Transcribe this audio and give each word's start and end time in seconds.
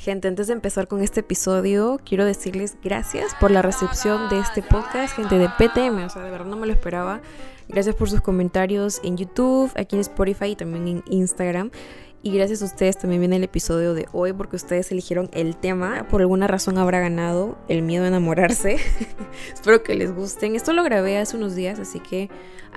Gente, 0.00 0.28
antes 0.28 0.46
de 0.46 0.54
empezar 0.54 0.88
con 0.88 1.02
este 1.02 1.20
episodio, 1.20 2.00
quiero 2.06 2.24
decirles 2.24 2.78
gracias 2.82 3.34
por 3.38 3.50
la 3.50 3.60
recepción 3.60 4.30
de 4.30 4.38
este 4.38 4.62
podcast, 4.62 5.14
gente 5.14 5.36
de 5.36 5.46
PTM, 5.46 6.06
o 6.06 6.08
sea, 6.08 6.22
de 6.22 6.30
verdad 6.30 6.46
no 6.46 6.56
me 6.56 6.66
lo 6.66 6.72
esperaba. 6.72 7.20
Gracias 7.68 7.94
por 7.94 8.08
sus 8.08 8.22
comentarios 8.22 8.98
en 9.04 9.18
YouTube, 9.18 9.70
aquí 9.76 9.96
en 9.96 10.00
Spotify 10.00 10.46
y 10.46 10.56
también 10.56 10.88
en 10.88 11.04
Instagram. 11.06 11.70
Y 12.22 12.32
gracias 12.32 12.60
a 12.60 12.66
ustedes 12.66 12.98
también 12.98 13.22
viene 13.22 13.36
el 13.36 13.44
episodio 13.44 13.94
de 13.94 14.06
hoy 14.12 14.34
porque 14.34 14.56
ustedes 14.56 14.92
eligieron 14.92 15.30
el 15.32 15.56
tema. 15.56 16.06
Por 16.10 16.20
alguna 16.20 16.46
razón 16.46 16.76
habrá 16.76 17.00
ganado 17.00 17.56
el 17.68 17.80
miedo 17.80 18.04
a 18.04 18.08
enamorarse. 18.08 18.76
Espero 19.54 19.82
que 19.82 19.94
les 19.94 20.14
gusten. 20.14 20.54
Esto 20.54 20.74
lo 20.74 20.84
grabé 20.84 21.16
hace 21.16 21.38
unos 21.38 21.54
días, 21.54 21.78
así 21.78 21.98
que 21.98 22.28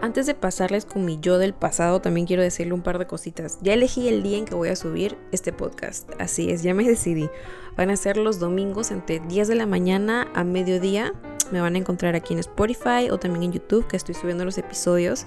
antes 0.02 0.28
de 0.28 0.34
pasarles 0.34 0.86
con 0.86 1.04
mi 1.04 1.20
yo 1.20 1.40
del 1.40 1.54
pasado, 1.54 2.00
también 2.00 2.26
quiero 2.26 2.42
decirle 2.42 2.72
un 2.72 2.84
par 2.84 3.00
de 3.00 3.06
cositas. 3.06 3.60
Ya 3.62 3.74
elegí 3.74 4.08
el 4.08 4.24
día 4.24 4.38
en 4.38 4.46
que 4.46 4.56
voy 4.56 4.70
a 4.70 4.78
subir 4.78 5.18
este 5.34 5.52
podcast. 5.52 6.10
Así 6.20 6.50
es, 6.50 6.64
ya 6.64 6.74
me 6.74 6.84
decidí. 6.88 7.30
Van 7.76 7.90
a 7.90 7.98
ser 7.98 8.16
los 8.16 8.40
domingos 8.40 8.92
entre 8.92 9.20
10 9.20 9.50
de 9.50 9.56
la 9.56 9.66
mañana 9.66 10.30
a 10.34 10.46
mediodía. 10.46 11.14
Me 11.52 11.60
van 11.60 11.76
a 11.76 11.80
encontrar 11.80 12.16
aquí 12.16 12.34
en 12.34 12.40
Spotify 12.40 13.10
o 13.12 13.18
también 13.18 13.44
en 13.44 13.52
YouTube 13.52 13.88
que 13.88 13.98
estoy 13.98 14.16
subiendo 14.16 14.46
los 14.46 14.58
episodios. 14.58 15.26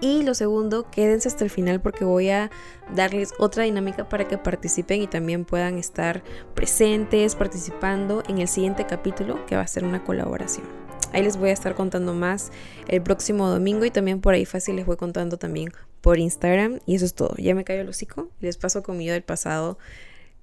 Y 0.00 0.22
lo 0.22 0.34
segundo, 0.34 0.88
quédense 0.90 1.28
hasta 1.28 1.42
el 1.42 1.50
final 1.50 1.80
porque 1.80 2.04
voy 2.04 2.30
a 2.30 2.50
darles 2.94 3.34
otra 3.38 3.64
dinámica 3.64 4.08
para 4.08 4.28
que 4.28 4.38
participen 4.38 5.02
y 5.02 5.06
también 5.08 5.44
puedan 5.44 5.76
estar 5.76 6.22
presentes, 6.54 7.34
participando 7.34 8.22
en 8.28 8.38
el 8.38 8.46
siguiente 8.46 8.86
capítulo 8.86 9.44
que 9.46 9.56
va 9.56 9.62
a 9.62 9.66
ser 9.66 9.84
una 9.84 10.04
colaboración. 10.04 10.66
Ahí 11.12 11.22
les 11.22 11.36
voy 11.36 11.50
a 11.50 11.52
estar 11.52 11.74
contando 11.74 12.14
más 12.14 12.52
el 12.86 13.02
próximo 13.02 13.48
domingo 13.48 13.84
y 13.84 13.90
también 13.90 14.20
por 14.20 14.34
ahí 14.34 14.44
fácil 14.44 14.76
les 14.76 14.86
voy 14.86 14.96
contando 14.96 15.36
también 15.36 15.72
por 16.00 16.18
Instagram. 16.18 16.80
Y 16.86 16.96
eso 16.96 17.04
es 17.04 17.14
todo. 17.14 17.34
Ya 17.38 17.54
me 17.54 17.64
cayó 17.64 17.80
el 17.80 17.88
hocico 17.88 18.30
les 18.40 18.56
paso 18.56 18.82
conmigo 18.82 19.12
del 19.12 19.22
pasado 19.22 19.78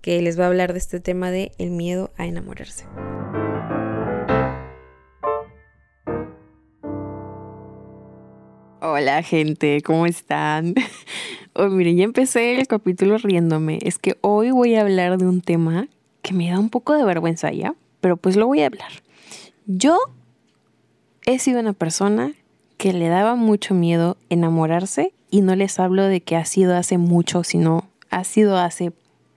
que 0.01 0.21
les 0.21 0.39
va 0.39 0.45
a 0.45 0.47
hablar 0.47 0.73
de 0.73 0.79
este 0.79 0.99
tema 0.99 1.31
de 1.31 1.51
el 1.57 1.71
miedo 1.71 2.11
a 2.17 2.25
enamorarse. 2.25 2.85
Hola 8.87 9.23
gente, 9.23 9.81
¿cómo 9.81 10.05
están? 10.05 10.75
Oh, 11.57 11.69
miren, 11.69 11.95
ya 11.95 12.03
empecé 12.03 12.59
el 12.59 12.67
capítulo 12.67 13.17
riéndome. 13.17 13.79
Es 13.81 13.97
que 13.97 14.17
hoy 14.19 14.51
voy 14.51 14.75
a 14.75 14.81
hablar 14.81 15.17
de 15.17 15.25
un 15.25 15.39
tema 15.39 15.87
que 16.21 16.33
me 16.33 16.49
da 16.49 16.59
un 16.59 16.69
poco 16.69 16.93
de 16.93 17.05
vergüenza 17.05 17.49
ya, 17.51 17.73
pero 18.01 18.17
pues 18.17 18.35
lo 18.35 18.45
voy 18.45 18.61
a 18.61 18.65
hablar. 18.65 18.91
Yo 19.65 19.97
he 21.25 21.39
sido 21.39 21.61
una 21.61 21.71
persona 21.71 22.33
que 22.77 22.91
le 22.91 23.07
daba 23.07 23.35
mucho 23.35 23.73
miedo 23.73 24.17
enamorarse 24.29 25.13
y 25.31 25.41
no 25.41 25.55
les 25.55 25.79
hablo 25.79 26.03
de 26.03 26.19
que 26.19 26.35
ha 26.35 26.43
sido 26.43 26.75
hace 26.75 26.97
mucho, 26.97 27.45
sino 27.45 27.87
ha 28.09 28.25
sido 28.25 28.57
hace 28.57 28.91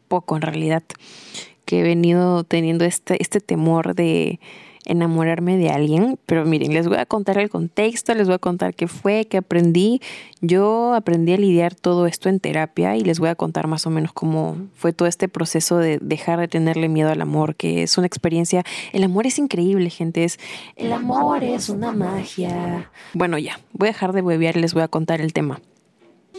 poco 0.09 0.35
en 0.35 0.43
realidad, 0.43 0.83
que 1.65 1.81
he 1.81 1.83
venido 1.85 2.43
teniendo 2.43 2.85
este, 2.85 3.23
este 3.23 3.41
temor 3.41 3.95
de 3.95 4.41
enamorarme 4.89 5.57
de 5.57 5.71
alguien, 5.71 6.19
pero 6.27 6.45
miren, 6.45 6.73
les 6.73 6.89
voy 6.89 6.97
a 6.97 7.07
contar 7.07 7.39
el 7.39 7.51
contexto, 7.51 8.15
les 8.15 8.27
voy 8.27 8.35
a 8.35 8.39
contar 8.39 8.75
qué 8.75 8.89
fue, 8.89 9.27
qué 9.27 9.37
aprendí. 9.37 10.01
Yo 10.41 10.95
aprendí 10.95 11.35
a 11.35 11.37
lidiar 11.37 11.75
todo 11.75 12.07
esto 12.07 12.29
en 12.29 12.41
terapia 12.41 12.97
y 12.97 13.03
les 13.03 13.21
voy 13.21 13.29
a 13.29 13.35
contar 13.35 13.67
más 13.67 13.87
o 13.87 13.91
menos 13.91 14.13
cómo 14.13 14.57
fue 14.75 14.93
todo 14.93 15.07
este 15.07 15.29
proceso 15.29 15.79
de 15.79 15.99
dejar 15.99 16.41
de 16.41 16.49
tenerle 16.49 16.89
miedo 16.89 17.11
al 17.11 17.21
amor, 17.21 17.55
que 17.55 17.83
es 17.83 17.99
una 17.99 18.07
experiencia, 18.07 18.65
el 18.93 19.05
amor 19.05 19.27
es 19.27 19.39
increíble, 19.39 19.91
gente, 19.91 20.25
es 20.25 20.39
el 20.77 20.93
amor 20.93 21.45
es 21.45 21.69
una 21.69 21.93
magia. 21.93 22.91
Bueno, 23.13 23.39
ya, 23.39 23.61
voy 23.73 23.89
a 23.89 23.93
dejar 23.93 24.13
de 24.13 24.23
bebear 24.23 24.57
y 24.57 24.61
les 24.61 24.75
voy 24.75 24.83
a 24.83 24.89
contar 24.89 25.21
el 25.21 25.33
tema. 25.33 25.61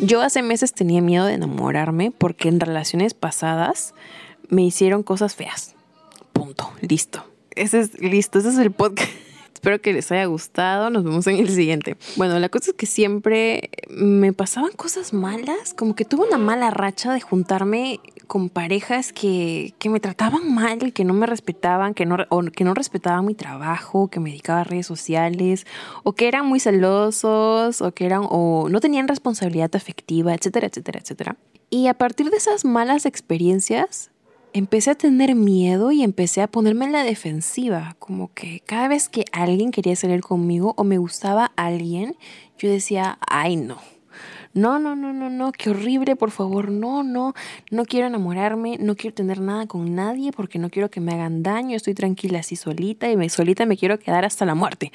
Yo 0.02 0.22
hace 0.22 0.42
meses 0.42 0.74
tenía 0.74 1.02
miedo 1.02 1.26
de 1.26 1.34
enamorarme 1.34 2.12
porque 2.12 2.48
en 2.48 2.60
relaciones 2.60 3.14
pasadas 3.14 3.94
me 4.48 4.64
hicieron 4.64 5.04
cosas 5.04 5.36
feas. 5.36 5.76
Punto, 6.34 6.72
listo. 6.82 7.26
Ese 7.60 7.82
es 7.82 8.00
listo, 8.00 8.40
ese 8.40 8.50
es 8.50 8.58
el 8.58 8.72
podcast. 8.72 9.12
Espero 9.54 9.82
que 9.82 9.92
les 9.92 10.10
haya 10.14 10.24
gustado. 10.28 10.90
Nos 10.90 11.04
vemos 11.04 11.28
en 11.28 11.36
el 11.36 11.50
siguiente. 11.50 11.98
Bueno, 12.16 12.40
la 12.40 12.48
cosa 12.48 12.72
es 12.72 12.78
que 12.78 12.86
siempre 12.86 13.70
me 13.90 14.32
pasaban 14.32 14.72
cosas 14.72 15.12
malas. 15.12 15.74
Como 15.74 15.94
que 15.94 16.06
tuve 16.06 16.26
una 16.26 16.38
mala 16.38 16.72
racha 16.72 17.14
de 17.14 17.20
juntarme 17.20 18.00
con 18.28 18.48
parejas 18.48 19.12
que, 19.12 19.74
que 19.78 19.90
me 19.90 20.00
trataban 20.00 20.56
mal, 20.56 20.94
que 20.94 21.04
no 21.04 21.14
me 21.14 21.26
respetaban, 21.26 21.94
que 21.94 22.06
no, 22.06 22.16
que 22.56 22.64
no 22.64 22.74
respetaban 22.74 23.26
mi 23.26 23.36
trabajo, 23.36 24.08
que 24.08 24.22
me 24.22 24.30
dedicaba 24.30 24.62
a 24.62 24.64
redes 24.64 24.88
sociales, 24.88 25.66
o 26.04 26.14
que 26.14 26.30
eran 26.30 26.46
muy 26.46 26.62
celosos, 26.62 27.82
o 27.82 27.92
que 27.92 28.06
eran, 28.06 28.22
o 28.24 28.70
no 28.70 28.80
tenían 28.80 29.10
responsabilidad 29.10 29.76
afectiva, 29.76 30.34
etcétera, 30.34 30.68
etcétera, 30.68 31.00
etcétera. 31.02 31.36
Y 31.70 31.88
a 31.88 31.94
partir 31.94 32.30
de 32.30 32.38
esas 32.38 32.64
malas 32.64 33.06
experiencias, 33.06 34.12
empecé 34.54 34.92
a 34.92 34.96
tener 34.96 35.36
miedo 35.36 35.92
y 35.92 36.04
empecé 36.04 36.42
a 36.42 36.48
ponerme 36.48 36.86
en 36.86 36.92
la 36.92 37.04
defensiva, 37.04 37.96
como 38.00 38.34
que 38.34 38.62
cada 38.66 38.88
vez 38.88 39.10
que 39.10 39.26
alguien 39.32 39.72
quería 39.72 39.96
salir 39.96 40.22
conmigo 40.22 40.74
o 40.78 40.84
me 40.84 40.98
gustaba 40.98 41.52
alguien, 41.56 42.16
yo 42.58 42.70
decía, 42.70 43.18
ay 43.28 43.56
no. 43.56 43.78
No, 44.56 44.80
no, 44.80 44.96
no, 44.96 45.14
no, 45.14 45.30
no, 45.30 45.52
qué 45.52 45.70
horrible, 45.70 46.16
por 46.16 46.32
favor, 46.32 46.72
no, 46.72 47.04
no, 47.04 47.36
no 47.70 47.86
quiero 47.86 48.08
enamorarme, 48.08 48.78
no 48.80 48.96
quiero 48.96 49.14
tener 49.14 49.40
nada 49.40 49.68
con 49.68 49.94
nadie 49.94 50.32
porque 50.32 50.58
no 50.58 50.72
quiero 50.72 50.90
que 50.90 51.00
me 51.00 51.14
hagan 51.14 51.44
daño, 51.44 51.76
estoy 51.76 51.94
tranquila 51.94 52.40
así 52.40 52.56
solita 52.56 53.12
y 53.12 53.16
me, 53.16 53.30
solita 53.30 53.68
me 53.68 53.78
quiero 53.78 54.00
quedar 54.00 54.26
hasta 54.26 54.46
la 54.46 54.56
muerte. 54.56 54.92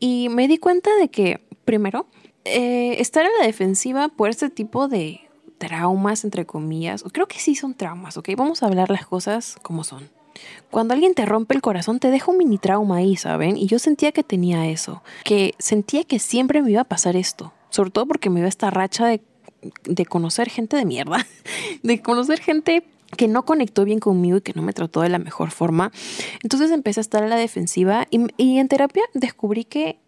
Y 0.00 0.30
me 0.30 0.48
di 0.48 0.56
cuenta 0.56 0.90
de 0.96 1.10
que, 1.10 1.40
primero, 1.66 2.06
eh, 2.46 2.96
estar 2.98 3.26
en 3.26 3.32
la 3.38 3.46
defensiva 3.46 4.08
por 4.08 4.30
este 4.30 4.48
tipo 4.48 4.88
de, 4.88 5.27
traumas, 5.58 6.24
entre 6.24 6.46
comillas, 6.46 7.04
creo 7.12 7.26
que 7.26 7.38
sí 7.38 7.54
son 7.54 7.74
traumas, 7.74 8.16
¿ok? 8.16 8.30
Vamos 8.36 8.62
a 8.62 8.66
hablar 8.66 8.90
las 8.90 9.06
cosas 9.06 9.56
como 9.62 9.84
son. 9.84 10.08
Cuando 10.70 10.94
alguien 10.94 11.14
te 11.14 11.26
rompe 11.26 11.54
el 11.54 11.62
corazón, 11.62 11.98
te 11.98 12.10
deja 12.10 12.30
un 12.30 12.38
mini 12.38 12.58
trauma 12.58 12.96
ahí, 12.96 13.16
¿saben? 13.16 13.56
Y 13.56 13.66
yo 13.66 13.78
sentía 13.78 14.12
que 14.12 14.22
tenía 14.22 14.68
eso, 14.68 15.02
que 15.24 15.54
sentía 15.58 16.04
que 16.04 16.18
siempre 16.18 16.62
me 16.62 16.70
iba 16.70 16.82
a 16.82 16.84
pasar 16.84 17.16
esto, 17.16 17.52
sobre 17.70 17.90
todo 17.90 18.06
porque 18.06 18.30
me 18.30 18.40
iba 18.40 18.48
esta 18.48 18.70
racha 18.70 19.06
de, 19.06 19.20
de 19.84 20.06
conocer 20.06 20.48
gente 20.48 20.76
de 20.76 20.84
mierda, 20.84 21.26
de 21.82 22.00
conocer 22.00 22.40
gente 22.40 22.84
que 23.16 23.26
no 23.26 23.44
conectó 23.44 23.84
bien 23.84 24.00
conmigo 24.00 24.36
y 24.36 24.40
que 24.42 24.52
no 24.52 24.62
me 24.62 24.72
trató 24.72 25.00
de 25.00 25.08
la 25.08 25.18
mejor 25.18 25.50
forma. 25.50 25.90
Entonces 26.42 26.70
empecé 26.70 27.00
a 27.00 27.02
estar 27.02 27.24
a 27.24 27.28
la 27.28 27.36
defensiva 27.36 28.06
y 28.10 28.58
en 28.58 28.68
terapia 28.68 29.02
descubrí 29.14 29.64
que 29.64 29.98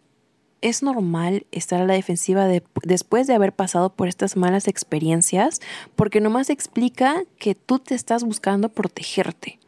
es 0.61 0.83
normal 0.83 1.45
estar 1.51 1.81
a 1.81 1.85
la 1.85 1.93
defensiva 1.93 2.47
después 2.83 3.27
de 3.27 3.33
haber 3.33 3.53
pasado 3.53 3.93
por 3.93 4.07
estas 4.07 4.37
malas 4.37 4.67
experiencias, 4.67 5.59
porque 5.95 6.21
nomás 6.21 6.49
explica 6.49 7.23
que 7.37 7.55
tú 7.55 7.79
te 7.79 7.95
estás 7.95 8.23
buscando 8.23 8.69
protegerte. 8.69 9.59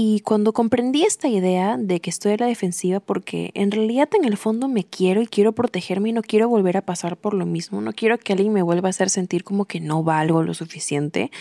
Y 0.00 0.20
cuando 0.20 0.52
comprendí 0.52 1.02
esta 1.02 1.26
idea 1.26 1.76
de 1.76 1.98
que 1.98 2.10
estoy 2.10 2.34
a 2.34 2.36
la 2.36 2.46
defensiva 2.46 3.00
porque 3.00 3.50
en 3.54 3.72
realidad 3.72 4.08
en 4.14 4.24
el 4.24 4.36
fondo 4.36 4.68
me 4.68 4.84
quiero 4.84 5.22
y 5.22 5.26
quiero 5.26 5.52
protegerme 5.52 6.10
y 6.10 6.12
no 6.12 6.22
quiero 6.22 6.48
volver 6.48 6.76
a 6.76 6.82
pasar 6.82 7.16
por 7.16 7.34
lo 7.34 7.46
mismo, 7.46 7.80
no 7.80 7.92
quiero 7.92 8.16
que 8.16 8.32
alguien 8.32 8.52
me 8.52 8.62
vuelva 8.62 8.88
a 8.88 8.90
hacer 8.90 9.10
sentir 9.10 9.42
como 9.42 9.64
que 9.64 9.80
no 9.80 10.04
valgo 10.04 10.44
lo 10.44 10.54
suficiente, 10.54 11.32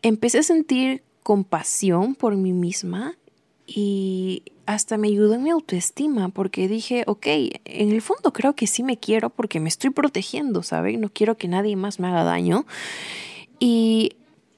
empecé 0.00 0.38
a 0.38 0.42
sentir 0.44 1.02
compasión 1.22 2.14
por 2.14 2.36
mí 2.36 2.54
misma 2.54 3.18
y 3.66 4.44
hasta 4.66 4.96
me 4.96 5.08
ayudó 5.08 5.34
en 5.34 5.42
mi 5.42 5.50
autoestima 5.50 6.28
porque 6.28 6.68
dije, 6.68 7.04
ok, 7.06 7.26
en 7.64 7.90
el 7.90 8.02
fondo 8.02 8.32
creo 8.32 8.54
que 8.54 8.66
sí 8.66 8.82
me 8.82 8.96
quiero 8.96 9.30
porque 9.30 9.60
me 9.60 9.68
estoy 9.68 9.90
protegiendo, 9.90 10.62
¿saben? 10.62 11.00
No 11.00 11.10
quiero 11.10 11.36
que 11.36 11.48
nadie 11.48 11.76
más 11.76 12.00
me 12.00 12.08
haga 12.08 12.24
daño. 12.24 12.66
Y 13.60 14.12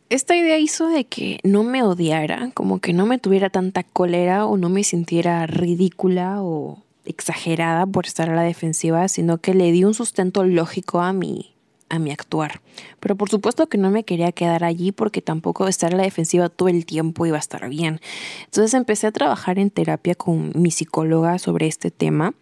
esta 0.08 0.36
idea 0.36 0.58
hizo 0.58 0.88
de 0.88 1.04
que 1.04 1.40
no 1.42 1.64
me 1.64 1.82
odiara, 1.82 2.50
como 2.54 2.78
que 2.80 2.92
no 2.92 3.06
me 3.06 3.18
tuviera 3.18 3.50
tanta 3.50 3.82
cólera 3.82 4.46
o 4.46 4.56
no 4.56 4.68
me 4.68 4.84
sintiera 4.84 5.46
ridícula 5.46 6.42
o 6.42 6.82
exagerada 7.04 7.86
por 7.86 8.06
estar 8.06 8.30
a 8.30 8.36
la 8.36 8.42
defensiva, 8.42 9.08
sino 9.08 9.38
que 9.38 9.54
le 9.54 9.72
di 9.72 9.84
un 9.84 9.94
sustento 9.94 10.44
lógico 10.44 11.00
a 11.00 11.12
mi, 11.12 11.55
a 11.88 11.98
mi 11.98 12.10
actuar. 12.10 12.60
Pero 13.00 13.16
por 13.16 13.28
supuesto 13.30 13.69
que 13.69 13.78
no 13.78 13.91
me 13.91 14.04
quería 14.04 14.32
quedar 14.32 14.64
allí 14.64 14.92
porque 14.92 15.22
tampoco 15.22 15.68
estar 15.68 15.94
a 15.94 15.97
la 15.97 16.03
defensiva 16.03 16.48
todo 16.48 16.68
el 16.68 16.86
tiempo 16.86 17.27
iba 17.27 17.36
a 17.36 17.41
estar 17.41 17.68
bien. 17.68 18.00
Entonces 18.44 18.74
empecé 18.74 19.06
a 19.06 19.12
trabajar 19.12 19.59
en 19.59 19.71
terapia 19.71 20.15
con 20.15 20.53
mi 20.54 20.71
psicóloga 20.71 21.38
sobre 21.38 21.66
este 21.66 21.91
tema. 21.91 22.34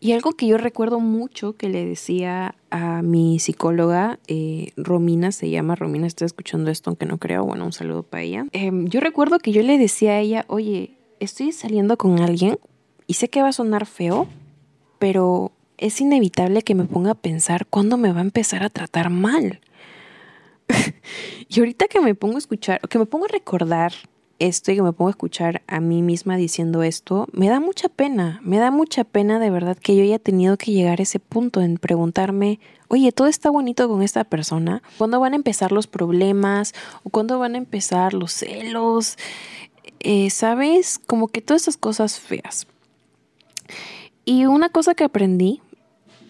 Y 0.00 0.12
algo 0.12 0.32
que 0.32 0.46
yo 0.46 0.58
recuerdo 0.58 1.00
mucho 1.00 1.54
que 1.54 1.68
le 1.68 1.86
decía 1.86 2.54
a 2.70 3.00
mi 3.00 3.38
psicóloga, 3.38 4.18
eh, 4.26 4.72
Romina, 4.76 5.32
se 5.32 5.48
llama 5.48 5.76
Romina, 5.76 6.06
está 6.06 6.26
escuchando 6.26 6.70
esto, 6.70 6.90
aunque 6.90 7.06
no 7.06 7.18
creo, 7.18 7.44
bueno, 7.44 7.64
un 7.64 7.72
saludo 7.72 8.02
para 8.02 8.22
ella. 8.22 8.46
Em, 8.52 8.86
yo 8.88 9.00
recuerdo 9.00 9.38
que 9.38 9.52
yo 9.52 9.62
le 9.62 9.78
decía 9.78 10.12
a 10.12 10.18
ella, 10.18 10.44
oye, 10.48 10.98
estoy 11.20 11.52
saliendo 11.52 11.96
con 11.96 12.20
alguien 12.20 12.58
y 13.06 13.14
sé 13.14 13.30
que 13.30 13.40
va 13.40 13.48
a 13.48 13.52
sonar 13.52 13.86
feo, 13.86 14.26
pero 14.98 15.52
es 15.82 16.00
inevitable 16.00 16.62
que 16.62 16.76
me 16.76 16.84
ponga 16.84 17.10
a 17.10 17.14
pensar 17.14 17.66
cuándo 17.66 17.96
me 17.96 18.12
va 18.12 18.20
a 18.20 18.22
empezar 18.22 18.62
a 18.62 18.70
tratar 18.70 19.10
mal. 19.10 19.60
y 21.48 21.58
ahorita 21.58 21.88
que 21.88 22.00
me 22.00 22.14
pongo 22.14 22.36
a 22.36 22.38
escuchar, 22.38 22.80
que 22.88 22.98
me 22.98 23.06
pongo 23.06 23.24
a 23.24 23.28
recordar 23.28 23.92
esto 24.38 24.70
y 24.70 24.76
que 24.76 24.82
me 24.82 24.92
pongo 24.92 25.08
a 25.08 25.10
escuchar 25.10 25.62
a 25.66 25.80
mí 25.80 26.00
misma 26.00 26.36
diciendo 26.36 26.84
esto, 26.84 27.26
me 27.32 27.48
da 27.48 27.58
mucha 27.58 27.88
pena, 27.88 28.40
me 28.44 28.58
da 28.58 28.70
mucha 28.70 29.02
pena 29.02 29.40
de 29.40 29.50
verdad 29.50 29.76
que 29.76 29.96
yo 29.96 30.04
haya 30.04 30.20
tenido 30.20 30.56
que 30.56 30.72
llegar 30.72 31.00
a 31.00 31.02
ese 31.02 31.18
punto 31.18 31.60
en 31.60 31.78
preguntarme, 31.78 32.60
oye, 32.88 33.10
todo 33.10 33.26
está 33.26 33.50
bonito 33.50 33.88
con 33.88 34.02
esta 34.02 34.22
persona, 34.22 34.82
¿cuándo 34.98 35.18
van 35.18 35.32
a 35.32 35.36
empezar 35.36 35.72
los 35.72 35.88
problemas? 35.88 36.74
¿O 37.02 37.10
cuándo 37.10 37.38
van 37.40 37.56
a 37.56 37.58
empezar 37.58 38.14
los 38.14 38.32
celos? 38.32 39.16
Eh, 40.00 40.30
¿Sabes? 40.30 40.98
Como 40.98 41.28
que 41.28 41.40
todas 41.42 41.62
esas 41.62 41.76
cosas 41.76 42.20
feas. 42.20 42.66
Y 44.24 44.46
una 44.46 44.68
cosa 44.68 44.94
que 44.94 45.04
aprendí 45.04 45.60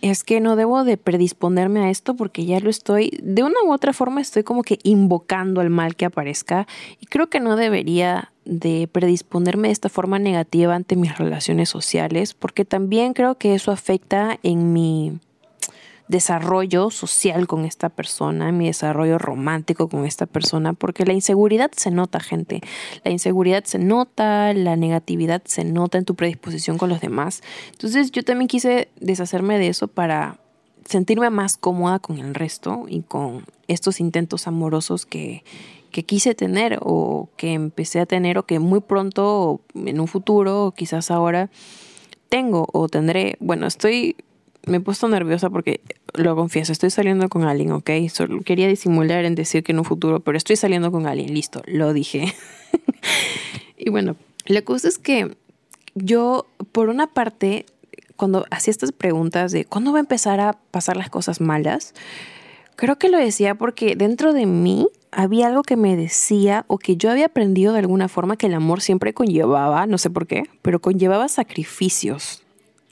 es 0.03 0.25
que 0.25 0.41
no 0.41 0.57
debo 0.57 0.85
de 0.85 0.99
predisponerme 0.99 1.81
a 1.81 1.91
esto 1.91 2.15
porque 2.15 2.45
ya 2.45 2.61
lo 2.61 2.69
estoy, 2.69 3.19
de 3.23 3.45
una 3.45 3.63
u 3.65 3.73
otra 3.73 3.93
forma 3.93 4.21
estoy 4.21 4.43
como 4.43 4.65
que 4.65 4.79
invocando 4.83 5.61
al 5.61 5.71
mal 5.71 5.97
que 5.97 6.05
aparezca 6.05 6.67
y 7.01 7.07
creo 7.07 7.31
que 7.31 7.41
no 7.41 7.57
debería 7.57 8.33
de 8.45 8.89
predisponerme 8.91 9.69
de 9.69 9.73
esta 9.73 9.89
forma 9.89 10.19
negativa 10.19 10.75
ante 10.75 10.97
mis 10.97 11.17
relaciones 11.17 11.69
sociales 11.69 12.35
porque 12.35 12.65
también 12.65 13.15
creo 13.15 13.39
que 13.39 13.55
eso 13.55 13.71
afecta 13.71 14.39
en 14.43 14.73
mi 14.73 15.21
desarrollo 16.13 16.91
social 16.91 17.49
con 17.49 17.65
esta 17.65 17.89
persona, 17.89 18.53
mi 18.53 18.67
desarrollo 18.67 19.19
romántico 19.19 19.89
con 19.89 20.05
esta 20.05 20.27
persona, 20.27 20.75
porque 20.75 21.05
la 21.05 21.15
inseguridad 21.15 21.73
se 21.75 21.91
nota, 21.91 22.21
gente. 22.21 22.61
La 23.03 23.11
inseguridad 23.11 23.65
se 23.65 23.81
nota, 23.81 24.53
la 24.53 24.77
negatividad 24.77 25.43
se 25.45 25.65
nota 25.65 25.99
en 25.99 26.05
tu 26.05 26.15
predisposición 26.15 26.79
con 26.79 26.91
los 26.91 27.01
demás. 27.01 27.43
Entonces 27.73 28.13
yo 28.13 28.23
también 28.23 28.47
quise 28.47 28.89
deshacerme 29.01 29.59
de 29.59 29.69
eso 29.69 29.89
para 29.89 30.39
sentirme 30.85 31.31
más 31.31 31.57
cómoda 31.57 31.99
con 31.99 32.19
el 32.19 32.35
resto 32.35 32.85
y 32.89 33.03
con 33.03 33.45
estos 33.67 33.99
intentos 33.99 34.47
amorosos 34.47 35.07
que, 35.07 35.43
que 35.91 36.05
quise 36.05 36.35
tener 36.35 36.79
o 36.83 37.31
que 37.37 37.55
empecé 37.55 38.01
a 38.01 38.07
tener 38.07 38.39
o 38.39 38.45
que 38.45 38.59
muy 38.59 38.81
pronto 38.81 39.63
en 39.75 39.99
un 39.99 40.09
futuro 40.09 40.67
o 40.67 40.73
quizás 40.73 41.11
ahora 41.11 41.51
tengo 42.29 42.69
o 42.73 42.89
tendré. 42.89 43.37
Bueno, 43.41 43.67
estoy 43.67 44.17
me 44.67 44.77
he 44.77 44.81
puesto 44.81 45.09
nerviosa 45.09 45.51
porque, 45.51 45.81
lo 46.15 46.37
confieso, 46.37 46.73
estoy 46.73 46.91
saliendo 46.91 47.29
con 47.29 47.45
alguien, 47.45 47.73
¿ok? 47.73 47.91
Solo 48.11 48.43
quería 48.43 48.69
disimular 48.69 49.25
en 49.25 49.35
decir 49.35 49.65
que 49.65 49.73
en 49.73 49.79
un 49.79 49.85
futuro, 49.85 50.21
pero 50.21 50.39
estoy 50.39 50.57
saliendo 50.57 50.93
con 50.93 51.07
alguien, 51.07 51.35
listo, 51.35 51.63
lo 51.67 51.93
dije. 51.93 52.35
y 53.77 53.91
bueno, 53.91 54.17
la 54.47 54.63
cosa 54.63 54.89
es 54.89 54.99
que 54.99 55.37
yo, 55.95 56.47
por 56.71 56.89
una 56.89 57.09
parte, 57.09 57.67
cuando 58.17 58.47
hacía 58.51 58.71
estas 58.71 58.93
preguntas 58.93 59.53
de 59.53 59.65
cuándo 59.65 59.93
va 59.93 59.99
a 59.99 60.01
empezar 60.01 60.41
a 60.41 60.53
pasar 60.71 60.97
las 60.97 61.11
cosas 61.11 61.41
malas, 61.41 61.95
creo 62.77 62.99
que 62.99 63.09
lo 63.09 63.19
decía 63.19 63.57
porque 63.57 63.97
dentro 63.97 64.33
de 64.33 64.47
mí 64.47 64.87
había 65.11 65.49
algo 65.49 65.63
que 65.63 65.77
me 65.77 65.97
decía 65.97 66.65
o 66.69 66.79
que 66.79 66.97
yo 66.97 67.11
había 67.11 67.27
aprendido 67.27 67.73
de 67.73 67.81
alguna 67.81 68.09
forma 68.09 68.37
que 68.37 68.47
el 68.47 68.55
amor 68.55 68.81
siempre 68.81 69.13
conllevaba, 69.13 69.87
no 69.87 69.99
sé 69.99 70.09
por 70.09 70.27
qué, 70.27 70.45
pero 70.63 70.81
conllevaba 70.81 71.29
sacrificios 71.29 72.43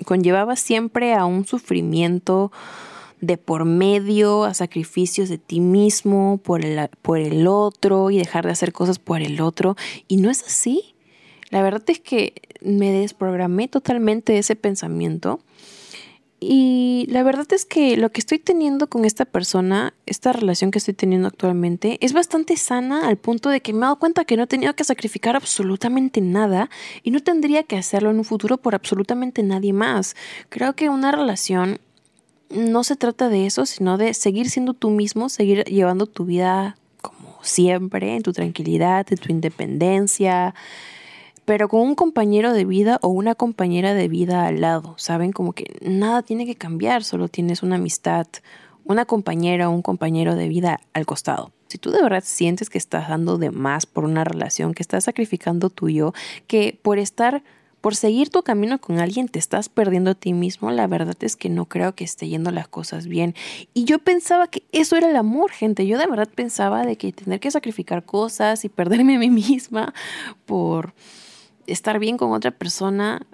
conllevaba 0.05 0.56
siempre 0.56 1.14
a 1.14 1.25
un 1.25 1.47
sufrimiento 1.47 2.52
de 3.20 3.37
por 3.37 3.64
medio, 3.64 4.44
a 4.44 4.55
sacrificios 4.55 5.29
de 5.29 5.38
ti 5.38 5.61
mismo 5.61 6.41
por 6.43 6.64
el, 6.64 6.88
por 7.02 7.19
el 7.19 7.47
otro 7.47 8.11
y 8.11 8.19
dejar 8.19 8.47
de 8.47 8.52
hacer 8.52 8.73
cosas 8.73 8.99
por 8.99 9.20
el 9.20 9.41
otro. 9.41 9.76
Y 10.08 10.17
no 10.17 10.31
es 10.31 10.43
así. 10.43 10.94
La 11.50 11.62
verdad 11.62 11.82
es 11.88 12.00
que 12.00 12.35
me 12.62 12.93
desprogramé 12.93 13.69
totalmente 13.69 14.32
de 14.32 14.38
ese 14.38 14.56
pensamiento 14.56 15.41
y 16.43 17.07
la 17.11 17.23
verdad 17.23 17.47
es 17.53 17.67
que 17.67 17.99
lo 17.99 18.11
que 18.11 18.21
estoy 18.21 18.39
teniendo 18.39 18.87
con 18.89 19.05
esta 19.05 19.27
persona, 19.27 19.93
esta 20.07 20.33
relación 20.33 20.71
que 20.71 20.79
estoy 20.79 20.95
teniendo 20.95 21.29
actualmente, 21.29 21.99
es 22.01 22.15
bastante 22.15 22.57
sana 22.57 23.07
al 23.07 23.19
punto 23.19 23.51
de 23.51 23.61
que 23.61 23.75
me 23.75 23.81
he 23.81 23.83
dado 23.83 23.99
cuenta 23.99 24.25
que 24.25 24.39
no 24.39 24.45
he 24.45 24.47
tenido 24.47 24.75
que 24.75 24.85
sacrificar 24.85 25.37
absolutamente 25.37 26.23
nada 26.23 26.71
y 27.03 27.11
no 27.11 27.21
tendría 27.21 27.65
que 27.65 27.77
hacerlo 27.77 28.11
en 28.11 28.17
un 28.17 28.25
futuro 28.25 28.57
por 28.57 28.75
absolutamente 28.75 29.43
nadie 29.43 29.75
más. 29.75 30.17
Creo 30.49 30.75
que 30.75 30.89
una 30.89 31.13
relación 31.13 31.79
no 32.49 32.85
se 32.85 32.97
trata 32.97 33.29
de 33.29 33.45
eso, 33.45 33.67
sino 33.67 33.99
de 33.99 34.15
seguir 34.15 34.49
siendo 34.49 34.73
tú 34.73 34.89
mismo, 34.89 35.29
seguir 35.29 35.65
llevando 35.65 36.07
tu 36.07 36.25
vida 36.25 36.79
como 37.03 37.39
siempre, 37.43 38.17
en 38.17 38.23
tu 38.23 38.33
tranquilidad, 38.33 39.07
en 39.11 39.19
tu 39.19 39.31
independencia, 39.31 40.55
pero 41.50 41.69
con 41.69 41.81
un 41.81 41.97
compañero 41.97 42.52
de 42.52 42.64
vida 42.64 43.00
o 43.02 43.08
una 43.08 43.35
compañera 43.35 43.93
de 43.93 44.06
vida 44.06 44.47
al 44.47 44.61
lado, 44.61 44.94
¿saben? 44.99 45.32
Como 45.32 45.52
que 45.52 45.79
nada 45.81 46.23
tiene 46.23 46.47
que 46.47 46.55
cambiar, 46.55 47.02
solo 47.02 47.26
tienes 47.26 47.64
una 47.64 47.75
amistad, 47.75 48.29
una 48.85 49.05
compañera 49.05 49.69
o 49.69 49.73
un 49.73 49.82
compañero 49.82 50.37
de 50.37 50.47
vida 50.47 50.79
al 50.93 51.06
costado. 51.06 51.50
Si 51.67 51.76
tú 51.76 51.91
de 51.91 52.05
verdad 52.05 52.23
sientes 52.25 52.70
que 52.70 52.79
estás 52.79 53.08
dando 53.08 53.37
de 53.37 53.50
más 53.50 53.85
por 53.85 54.05
una 54.05 54.23
relación, 54.23 54.75
que 54.75 54.82
estás 54.85 55.02
sacrificando 55.02 55.70
tuyo, 55.70 56.14
que 56.47 56.79
por 56.81 57.00
estar, 57.00 57.43
por 57.81 57.97
seguir 57.97 58.31
tu 58.31 58.44
camino 58.44 58.81
con 58.81 59.00
alguien 59.00 59.26
te 59.26 59.41
estás 59.41 59.69
perdiendo 59.69 60.12
a 60.12 60.14
ti 60.14 60.32
mismo, 60.35 60.70
la 60.70 60.87
verdad 60.87 61.17
es 61.19 61.35
que 61.35 61.49
no 61.49 61.64
creo 61.64 61.97
que 61.97 62.05
esté 62.05 62.29
yendo 62.29 62.52
las 62.52 62.69
cosas 62.69 63.08
bien. 63.08 63.35
Y 63.75 63.87
yo 63.87 63.99
pensaba 63.99 64.47
que 64.47 64.62
eso 64.70 64.94
era 64.94 65.11
el 65.11 65.17
amor, 65.17 65.50
gente. 65.50 65.85
Yo 65.85 65.99
de 65.99 66.06
verdad 66.06 66.29
pensaba 66.32 66.87
de 66.87 66.94
que 66.94 67.11
tener 67.11 67.41
que 67.41 67.50
sacrificar 67.50 68.05
cosas 68.05 68.64
y 68.64 68.69
perderme 68.69 69.17
a 69.17 69.19
mí 69.19 69.31
misma 69.31 69.93
por 70.47 70.94
estar 71.73 71.99
bien 71.99 72.17
con 72.17 72.33
otra 72.33 72.51
persona, 72.51 73.27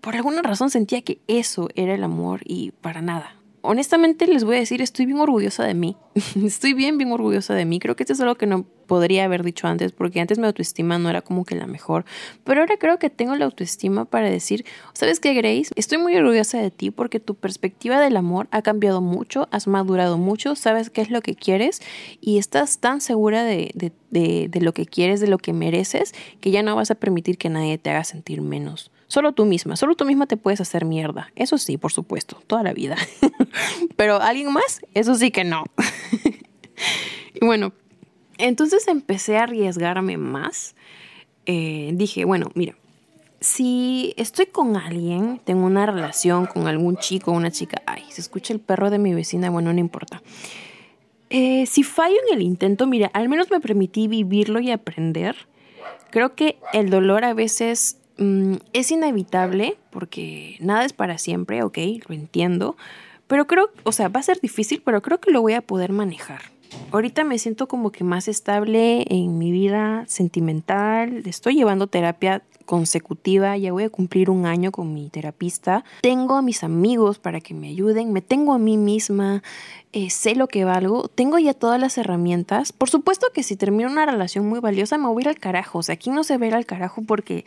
por 0.00 0.16
alguna 0.16 0.42
razón 0.42 0.70
sentía 0.70 1.02
que 1.02 1.20
eso 1.26 1.68
era 1.74 1.94
el 1.94 2.04
amor 2.04 2.40
y 2.44 2.72
para 2.72 3.02
nada 3.02 3.38
honestamente 3.62 4.26
les 4.26 4.44
voy 4.44 4.56
a 4.56 4.60
decir, 4.60 4.80
estoy 4.80 5.06
bien 5.06 5.18
orgullosa 5.18 5.64
de 5.64 5.74
mí. 5.74 5.96
estoy 6.44 6.72
bien, 6.72 6.98
bien 6.98 7.12
orgullosa 7.12 7.54
de 7.54 7.64
mí. 7.64 7.78
Creo 7.78 7.96
que 7.96 8.04
esto 8.04 8.14
es 8.14 8.20
algo 8.20 8.36
que 8.36 8.46
no 8.46 8.66
podría 8.88 9.24
haber 9.24 9.44
dicho 9.44 9.68
antes, 9.68 9.92
porque 9.92 10.18
antes 10.20 10.38
mi 10.38 10.46
autoestima 10.46 10.98
no 10.98 11.08
era 11.08 11.22
como 11.22 11.44
que 11.44 11.54
la 11.54 11.68
mejor. 11.68 12.04
Pero 12.42 12.62
ahora 12.62 12.76
creo 12.78 12.98
que 12.98 13.10
tengo 13.10 13.36
la 13.36 13.44
autoestima 13.44 14.06
para 14.06 14.28
decir, 14.28 14.64
¿sabes 14.94 15.20
qué, 15.20 15.34
Grace? 15.34 15.70
Estoy 15.76 15.98
muy 15.98 16.16
orgullosa 16.16 16.58
de 16.58 16.72
ti 16.72 16.90
porque 16.90 17.20
tu 17.20 17.36
perspectiva 17.36 18.00
del 18.00 18.16
amor 18.16 18.48
ha 18.50 18.62
cambiado 18.62 19.00
mucho, 19.00 19.46
has 19.52 19.68
madurado 19.68 20.18
mucho, 20.18 20.56
sabes 20.56 20.90
qué 20.90 21.02
es 21.02 21.10
lo 21.10 21.20
que 21.20 21.36
quieres 21.36 21.80
y 22.20 22.38
estás 22.38 22.78
tan 22.78 23.00
segura 23.00 23.44
de, 23.44 23.70
de, 23.74 23.92
de, 24.10 24.48
de 24.48 24.60
lo 24.60 24.72
que 24.72 24.86
quieres, 24.86 25.20
de 25.20 25.28
lo 25.28 25.38
que 25.38 25.52
mereces, 25.52 26.14
que 26.40 26.50
ya 26.50 26.64
no 26.64 26.74
vas 26.74 26.90
a 26.90 26.96
permitir 26.96 27.38
que 27.38 27.50
nadie 27.50 27.78
te 27.78 27.90
haga 27.90 28.02
sentir 28.02 28.40
menos. 28.40 28.90
Solo 29.06 29.32
tú 29.32 29.44
misma, 29.44 29.76
solo 29.76 29.94
tú 29.94 30.04
misma 30.04 30.26
te 30.26 30.36
puedes 30.36 30.60
hacer 30.60 30.84
mierda. 30.84 31.30
Eso 31.36 31.56
sí, 31.56 31.78
por 31.78 31.92
supuesto, 31.92 32.42
toda 32.46 32.62
la 32.62 32.72
vida. 32.72 32.96
Pero 33.96 34.20
alguien 34.20 34.52
más, 34.52 34.80
eso 34.94 35.14
sí 35.14 35.30
que 35.30 35.44
no. 35.44 35.64
y 37.34 37.44
bueno, 37.44 37.72
entonces 38.38 38.88
empecé 38.88 39.36
a 39.36 39.44
arriesgarme 39.44 40.16
más. 40.16 40.74
Eh, 41.46 41.90
dije, 41.94 42.24
bueno, 42.24 42.50
mira, 42.54 42.74
si 43.40 44.14
estoy 44.16 44.46
con 44.46 44.76
alguien, 44.76 45.40
tengo 45.44 45.66
una 45.66 45.86
relación 45.86 46.46
con 46.46 46.66
algún 46.66 46.96
chico 46.96 47.30
o 47.30 47.34
una 47.34 47.50
chica, 47.50 47.82
ay, 47.86 48.04
se 48.10 48.20
escucha 48.20 48.52
el 48.52 48.60
perro 48.60 48.90
de 48.90 48.98
mi 48.98 49.14
vecina, 49.14 49.50
bueno, 49.50 49.72
no 49.72 49.78
importa. 49.78 50.22
Eh, 51.30 51.66
si 51.66 51.82
fallo 51.82 52.16
en 52.28 52.36
el 52.36 52.42
intento, 52.42 52.86
mira, 52.86 53.10
al 53.12 53.28
menos 53.28 53.50
me 53.50 53.60
permití 53.60 54.08
vivirlo 54.08 54.60
y 54.60 54.70
aprender. 54.70 55.36
Creo 56.10 56.34
que 56.34 56.58
el 56.72 56.88
dolor 56.88 57.24
a 57.24 57.34
veces 57.34 57.98
Mm, 58.18 58.56
es 58.72 58.90
inevitable 58.90 59.76
porque 59.90 60.56
nada 60.58 60.84
es 60.84 60.92
para 60.92 61.18
siempre, 61.18 61.62
ok, 61.62 61.78
lo 62.08 62.14
entiendo, 62.16 62.76
pero 63.28 63.46
creo, 63.46 63.70
o 63.84 63.92
sea, 63.92 64.08
va 64.08 64.18
a 64.18 64.24
ser 64.24 64.40
difícil, 64.40 64.82
pero 64.84 65.02
creo 65.02 65.20
que 65.20 65.30
lo 65.30 65.40
voy 65.40 65.52
a 65.52 65.62
poder 65.62 65.92
manejar. 65.92 66.40
Ahorita 66.90 67.24
me 67.24 67.38
siento 67.38 67.68
como 67.68 67.92
que 67.92 68.04
más 68.04 68.28
estable 68.28 69.04
en 69.08 69.38
mi 69.38 69.50
vida 69.52 70.04
sentimental, 70.06 71.22
estoy 71.26 71.54
llevando 71.54 71.86
terapia 71.86 72.42
consecutiva, 72.64 73.56
ya 73.56 73.72
voy 73.72 73.84
a 73.84 73.90
cumplir 73.90 74.28
un 74.28 74.44
año 74.44 74.72
con 74.72 74.92
mi 74.92 75.08
terapista, 75.08 75.84
tengo 76.02 76.36
a 76.36 76.42
mis 76.42 76.62
amigos 76.62 77.18
para 77.18 77.40
que 77.40 77.54
me 77.54 77.68
ayuden, 77.68 78.12
me 78.12 78.20
tengo 78.20 78.52
a 78.52 78.58
mí 78.58 78.76
misma, 78.76 79.42
eh, 79.92 80.10
sé 80.10 80.34
lo 80.34 80.48
que 80.48 80.64
valgo, 80.64 81.08
tengo 81.08 81.38
ya 81.38 81.54
todas 81.54 81.80
las 81.80 81.96
herramientas. 81.96 82.72
Por 82.72 82.90
supuesto 82.90 83.28
que 83.32 83.42
si 83.42 83.56
termino 83.56 83.90
una 83.90 84.04
relación 84.04 84.46
muy 84.46 84.60
valiosa 84.60 84.98
me 84.98 85.08
voy 85.08 85.20
a 85.20 85.24
ir 85.24 85.28
al 85.28 85.38
carajo, 85.38 85.78
o 85.78 85.82
sea, 85.82 85.94
aquí 85.94 86.10
no 86.10 86.24
se 86.24 86.36
ve 86.36 86.52
al 86.52 86.66
carajo 86.66 87.02
porque 87.02 87.46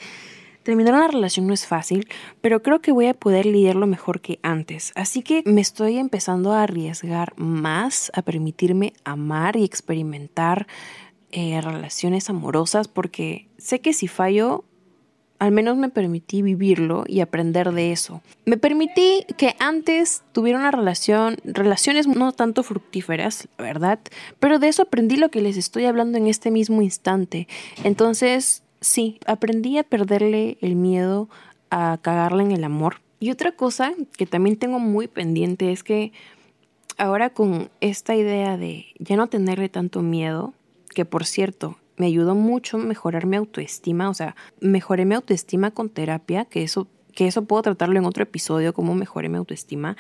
Terminar 0.64 0.94
una 0.94 1.08
relación 1.08 1.48
no 1.48 1.54
es 1.54 1.66
fácil, 1.66 2.08
pero 2.42 2.62
creo 2.62 2.82
que 2.82 2.92
voy 2.92 3.08
a 3.08 3.14
poder 3.14 3.46
lidiarlo 3.46 3.88
mejor 3.88 4.22
que 4.22 4.40
antes. 4.44 4.92
Así 4.96 5.24
que 5.24 5.42
me 5.46 5.62
estoy 5.62 5.98
empezando 5.98 6.54
a 6.54 6.64
arriesgar 6.64 7.34
más, 7.38 8.12
a 8.14 8.22
permitirme 8.22 8.94
amar 9.04 9.56
y 9.56 9.64
experimentar 9.64 10.68
eh, 11.32 11.60
relaciones 11.62 12.30
amorosas, 12.30 12.88
porque 12.88 13.48
sé 13.58 13.80
que 13.80 13.94
si 13.94 14.08
fallo, 14.08 14.66
al 15.40 15.52
menos 15.52 15.78
me 15.78 15.90
permití 15.90 16.44
vivirlo 16.44 17.06
y 17.08 17.22
aprender 17.22 17.72
de 17.72 17.92
eso. 17.92 18.22
Me 18.46 18.58
permití 18.58 19.26
que 19.38 19.56
antes 19.58 20.22
tuviera 20.34 20.60
una 20.60 20.70
relación, 20.70 21.38
relaciones 21.44 22.06
no 22.06 22.34
tanto 22.34 22.62
fructíferas, 22.62 23.48
la 23.58 23.64
verdad, 23.64 24.00
pero 24.40 24.60
de 24.60 24.68
eso 24.68 24.84
aprendí 24.84 25.16
lo 25.16 25.32
que 25.32 25.42
les 25.42 25.58
estoy 25.58 25.86
hablando 25.86 26.20
en 26.20 26.28
este 26.28 26.52
mismo 26.52 26.84
instante. 26.84 27.48
Entonces, 27.84 28.62
sí, 28.82 29.20
aprendí 29.26 29.78
a 29.78 29.84
perderle 29.84 30.58
el 30.62 30.76
miedo 30.76 31.30
a 31.70 32.00
cagarla 32.02 32.44
en 32.44 32.52
el 32.52 32.64
amor. 32.64 32.98
Y 33.20 33.32
otra 33.32 33.54
cosa 33.54 33.94
que 34.18 34.26
también 34.26 34.58
tengo 34.58 34.80
muy 34.80 35.08
pendiente 35.08 35.72
es 35.72 35.84
que 35.84 36.12
ahora 36.98 37.30
con 37.30 37.70
esta 37.80 38.16
idea 38.16 38.58
de 38.58 38.88
ya 39.00 39.16
no 39.16 39.28
tenerle 39.28 39.70
tanto 39.70 40.02
miedo, 40.02 40.54
que 40.94 41.06
por 41.06 41.26
cierto, 41.26 41.78
me 41.98 42.08
ayudó 42.08 42.36
mucho 42.36 42.78
mejorar 42.80 43.28
mi 43.28 43.38
autoestima, 43.38 44.10
o 44.10 44.14
sea, 44.14 44.36
mejoré 44.60 45.06
mi 45.06 45.16
autoestima 45.16 45.72
con 45.72 45.90
terapia, 45.90 46.46
que 46.46 46.64
eso, 46.64 46.88
que 47.14 47.28
eso 47.28 47.46
puedo 47.46 47.62
tratarlo 47.62 48.00
en 48.00 48.06
otro 48.06 48.24
episodio, 48.24 48.74
cómo 48.74 48.96
mejoré 48.96 49.30
mi 49.30 49.38
autoestima. 49.38 49.96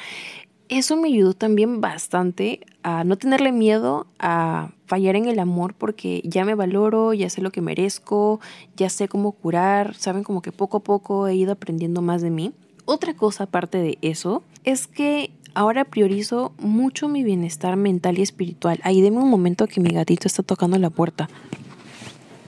Eso 0.71 0.95
me 0.95 1.09
ayudó 1.09 1.33
también 1.33 1.81
bastante 1.81 2.61
a 2.81 3.03
no 3.03 3.17
tenerle 3.17 3.51
miedo 3.51 4.07
a 4.19 4.69
fallar 4.85 5.17
en 5.17 5.27
el 5.27 5.37
amor 5.39 5.73
porque 5.73 6.21
ya 6.23 6.45
me 6.45 6.55
valoro, 6.55 7.13
ya 7.13 7.29
sé 7.29 7.41
lo 7.41 7.51
que 7.51 7.59
merezco, 7.59 8.39
ya 8.77 8.89
sé 8.89 9.09
cómo 9.09 9.33
curar, 9.33 9.95
saben 9.95 10.23
como 10.23 10.41
que 10.41 10.53
poco 10.53 10.77
a 10.77 10.79
poco 10.79 11.27
he 11.27 11.35
ido 11.35 11.51
aprendiendo 11.51 12.01
más 12.01 12.21
de 12.21 12.29
mí. 12.29 12.53
Otra 12.85 13.13
cosa 13.13 13.43
aparte 13.43 13.79
de 13.79 13.97
eso 14.01 14.43
es 14.63 14.87
que 14.87 15.31
ahora 15.55 15.83
priorizo 15.83 16.53
mucho 16.57 17.09
mi 17.09 17.25
bienestar 17.25 17.75
mental 17.75 18.17
y 18.17 18.21
espiritual. 18.21 18.79
Ahí 18.83 19.01
deme 19.01 19.17
un 19.17 19.29
momento 19.29 19.67
que 19.67 19.81
mi 19.81 19.89
gatito 19.89 20.29
está 20.29 20.41
tocando 20.41 20.77
la 20.77 20.89
puerta. 20.89 21.27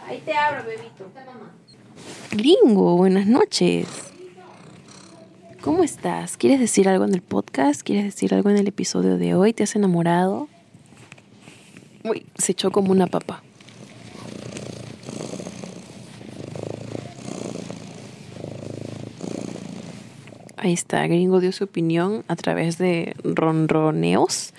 Ahí 0.08 0.22
te 0.24 0.34
abro, 0.34 0.63
bebito. 0.63 1.12
Gringo, 2.32 2.96
buenas 2.96 3.27
noches. 3.27 4.12
¿Cómo 5.63 5.82
estás? 5.82 6.36
¿Quieres 6.36 6.60
decir 6.60 6.89
algo 6.89 7.05
en 7.05 7.13
el 7.13 7.22
podcast? 7.22 7.84
¿Quieres 7.84 8.03
decir 8.03 8.34
algo 8.34 8.50
en 8.50 8.58
el 8.58 8.67
episodio 8.67 9.17
de 9.17 9.34
hoy? 9.34 9.53
¿Te 9.53 9.63
has 9.63 9.77
enamorado? 9.77 10.50
Uy, 12.03 12.25
se 12.38 12.51
echó 12.51 12.70
como 12.70 12.91
una 12.91 13.08
papa. 13.08 13.41
Ahí 20.58 20.74
está, 20.74 21.08
Gringo 21.08 21.39
dio 21.39 21.53
su 21.53 21.63
opinión 21.63 22.25
a 22.27 22.36
través 22.36 22.77
de 22.77 23.15
ronroneos. 23.24 24.53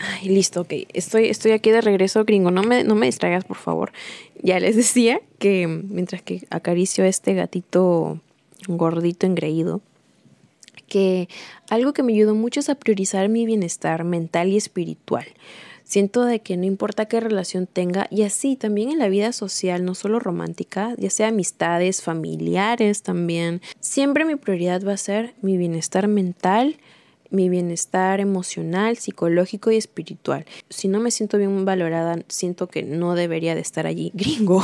Ay, 0.00 0.30
listo, 0.30 0.62
ok. 0.62 0.72
Estoy, 0.94 1.26
estoy 1.26 1.52
aquí 1.52 1.70
de 1.70 1.80
regreso, 1.80 2.24
Gringo. 2.24 2.50
No 2.50 2.64
me, 2.64 2.82
no 2.82 2.96
me 2.96 3.06
distraigas, 3.06 3.44
por 3.44 3.56
favor. 3.56 3.92
Ya 4.42 4.58
les 4.58 4.74
decía 4.74 5.20
que 5.38 5.68
mientras 5.68 6.22
que 6.22 6.44
acaricio 6.50 7.04
a 7.04 7.06
este 7.06 7.34
gatito 7.34 8.20
gordito 8.66 9.24
engreído, 9.24 9.80
que 10.86 11.28
algo 11.70 11.92
que 11.92 12.02
me 12.02 12.12
ayudó 12.12 12.34
mucho 12.34 12.60
es 12.60 12.68
a 12.68 12.74
priorizar 12.74 13.28
mi 13.28 13.46
bienestar 13.46 14.04
mental 14.04 14.48
y 14.48 14.56
espiritual. 14.56 15.26
Siento 15.84 16.26
de 16.26 16.40
que 16.40 16.58
no 16.58 16.66
importa 16.66 17.06
qué 17.06 17.18
relación 17.18 17.66
tenga, 17.66 18.08
y 18.10 18.22
así 18.22 18.56
también 18.56 18.90
en 18.90 18.98
la 18.98 19.08
vida 19.08 19.32
social, 19.32 19.86
no 19.86 19.94
solo 19.94 20.18
romántica, 20.18 20.94
ya 20.98 21.08
sea 21.08 21.28
amistades, 21.28 22.02
familiares 22.02 23.02
también, 23.02 23.62
siempre 23.80 24.26
mi 24.26 24.36
prioridad 24.36 24.86
va 24.86 24.92
a 24.92 24.98
ser 24.98 25.34
mi 25.40 25.56
bienestar 25.56 26.06
mental, 26.06 26.76
mi 27.30 27.48
bienestar 27.48 28.20
emocional, 28.20 28.96
psicológico 28.96 29.70
y 29.70 29.76
espiritual. 29.76 30.44
Si 30.68 30.88
no 30.88 31.00
me 31.00 31.10
siento 31.10 31.38
bien 31.38 31.64
valorada, 31.64 32.18
siento 32.28 32.66
que 32.66 32.82
no 32.82 33.14
debería 33.14 33.54
de 33.54 33.60
estar 33.60 33.86
allí. 33.86 34.10
Gringo, 34.14 34.62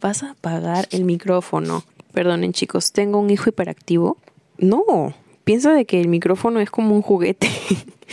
vas 0.00 0.22
a 0.22 0.32
apagar 0.32 0.88
el 0.90 1.04
micrófono. 1.04 1.84
Perdonen 2.12 2.52
chicos, 2.52 2.92
tengo 2.92 3.18
un 3.18 3.30
hijo 3.30 3.48
hiperactivo. 3.48 4.16
No, 4.58 5.14
piensa 5.44 5.72
de 5.72 5.84
que 5.84 6.00
el 6.00 6.08
micrófono 6.08 6.60
es 6.60 6.70
como 6.70 6.94
un 6.94 7.02
juguete. 7.02 7.48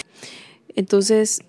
Entonces, 0.75 1.41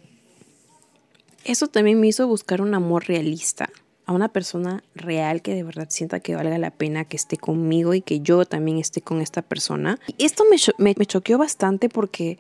eso 1.45 1.67
también 1.67 2.01
me 2.01 2.09
hizo 2.09 2.27
buscar 2.27 2.61
un 2.61 2.75
amor 2.75 3.07
realista, 3.07 3.71
a 4.05 4.13
una 4.13 4.29
persona 4.29 4.83
real 4.95 5.43
que 5.43 5.55
de 5.55 5.63
verdad 5.63 5.87
sienta 5.91 6.21
que 6.21 6.35
valga 6.35 6.59
la 6.59 6.71
pena 6.71 7.05
que 7.05 7.17
esté 7.17 7.37
conmigo 7.37 7.95
y 7.95 8.01
que 8.01 8.21
yo 8.21 8.45
también 8.45 8.79
esté 8.79 9.01
con 9.01 9.21
esta 9.21 9.43
persona. 9.43 9.99
Y 10.19 10.25
esto 10.25 10.45
me, 10.51 10.95
me, 10.97 11.07
choqueó 11.07 11.39
bastante 11.39 11.89
porque 11.89 12.39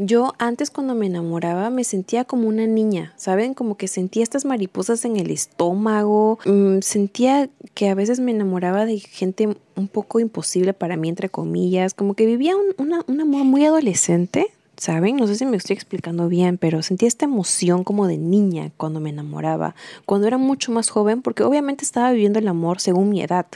yo 0.00 0.32
antes 0.38 0.70
cuando 0.70 0.94
me 0.94 1.06
enamoraba 1.06 1.68
me 1.68 1.84
sentía 1.84 2.24
como 2.24 2.48
una 2.48 2.66
niña, 2.66 3.12
¿saben? 3.16 3.52
Como 3.52 3.76
que 3.76 3.86
sentía 3.86 4.22
estas 4.22 4.46
mariposas 4.46 5.04
en 5.04 5.16
el 5.16 5.30
estómago, 5.30 6.38
mm, 6.46 6.78
sentía 6.80 7.50
que 7.74 7.90
a 7.90 7.94
veces 7.94 8.18
me 8.18 8.30
enamoraba 8.30 8.86
de 8.86 8.98
gente 8.98 9.56
un 9.76 9.88
poco 9.88 10.18
imposible 10.18 10.72
para 10.72 10.96
mí, 10.96 11.10
entre 11.10 11.28
comillas, 11.28 11.92
como 11.92 12.14
que 12.14 12.24
vivía 12.24 12.54
un, 12.56 13.04
un 13.06 13.20
amor 13.20 13.44
muy 13.44 13.66
adolescente, 13.66 14.46
¿saben? 14.78 15.16
No 15.16 15.26
sé 15.26 15.34
si 15.34 15.44
me 15.44 15.58
estoy 15.58 15.74
explicando 15.74 16.28
bien, 16.28 16.56
pero 16.56 16.82
sentía 16.82 17.06
esta 17.06 17.26
emoción 17.26 17.84
como 17.84 18.06
de 18.06 18.16
niña 18.16 18.72
cuando 18.78 19.00
me 19.00 19.10
enamoraba, 19.10 19.74
cuando 20.06 20.26
era 20.26 20.38
mucho 20.38 20.72
más 20.72 20.88
joven, 20.88 21.20
porque 21.20 21.42
obviamente 21.42 21.84
estaba 21.84 22.10
viviendo 22.10 22.38
el 22.38 22.48
amor 22.48 22.80
según 22.80 23.10
mi 23.10 23.20
edad. 23.20 23.46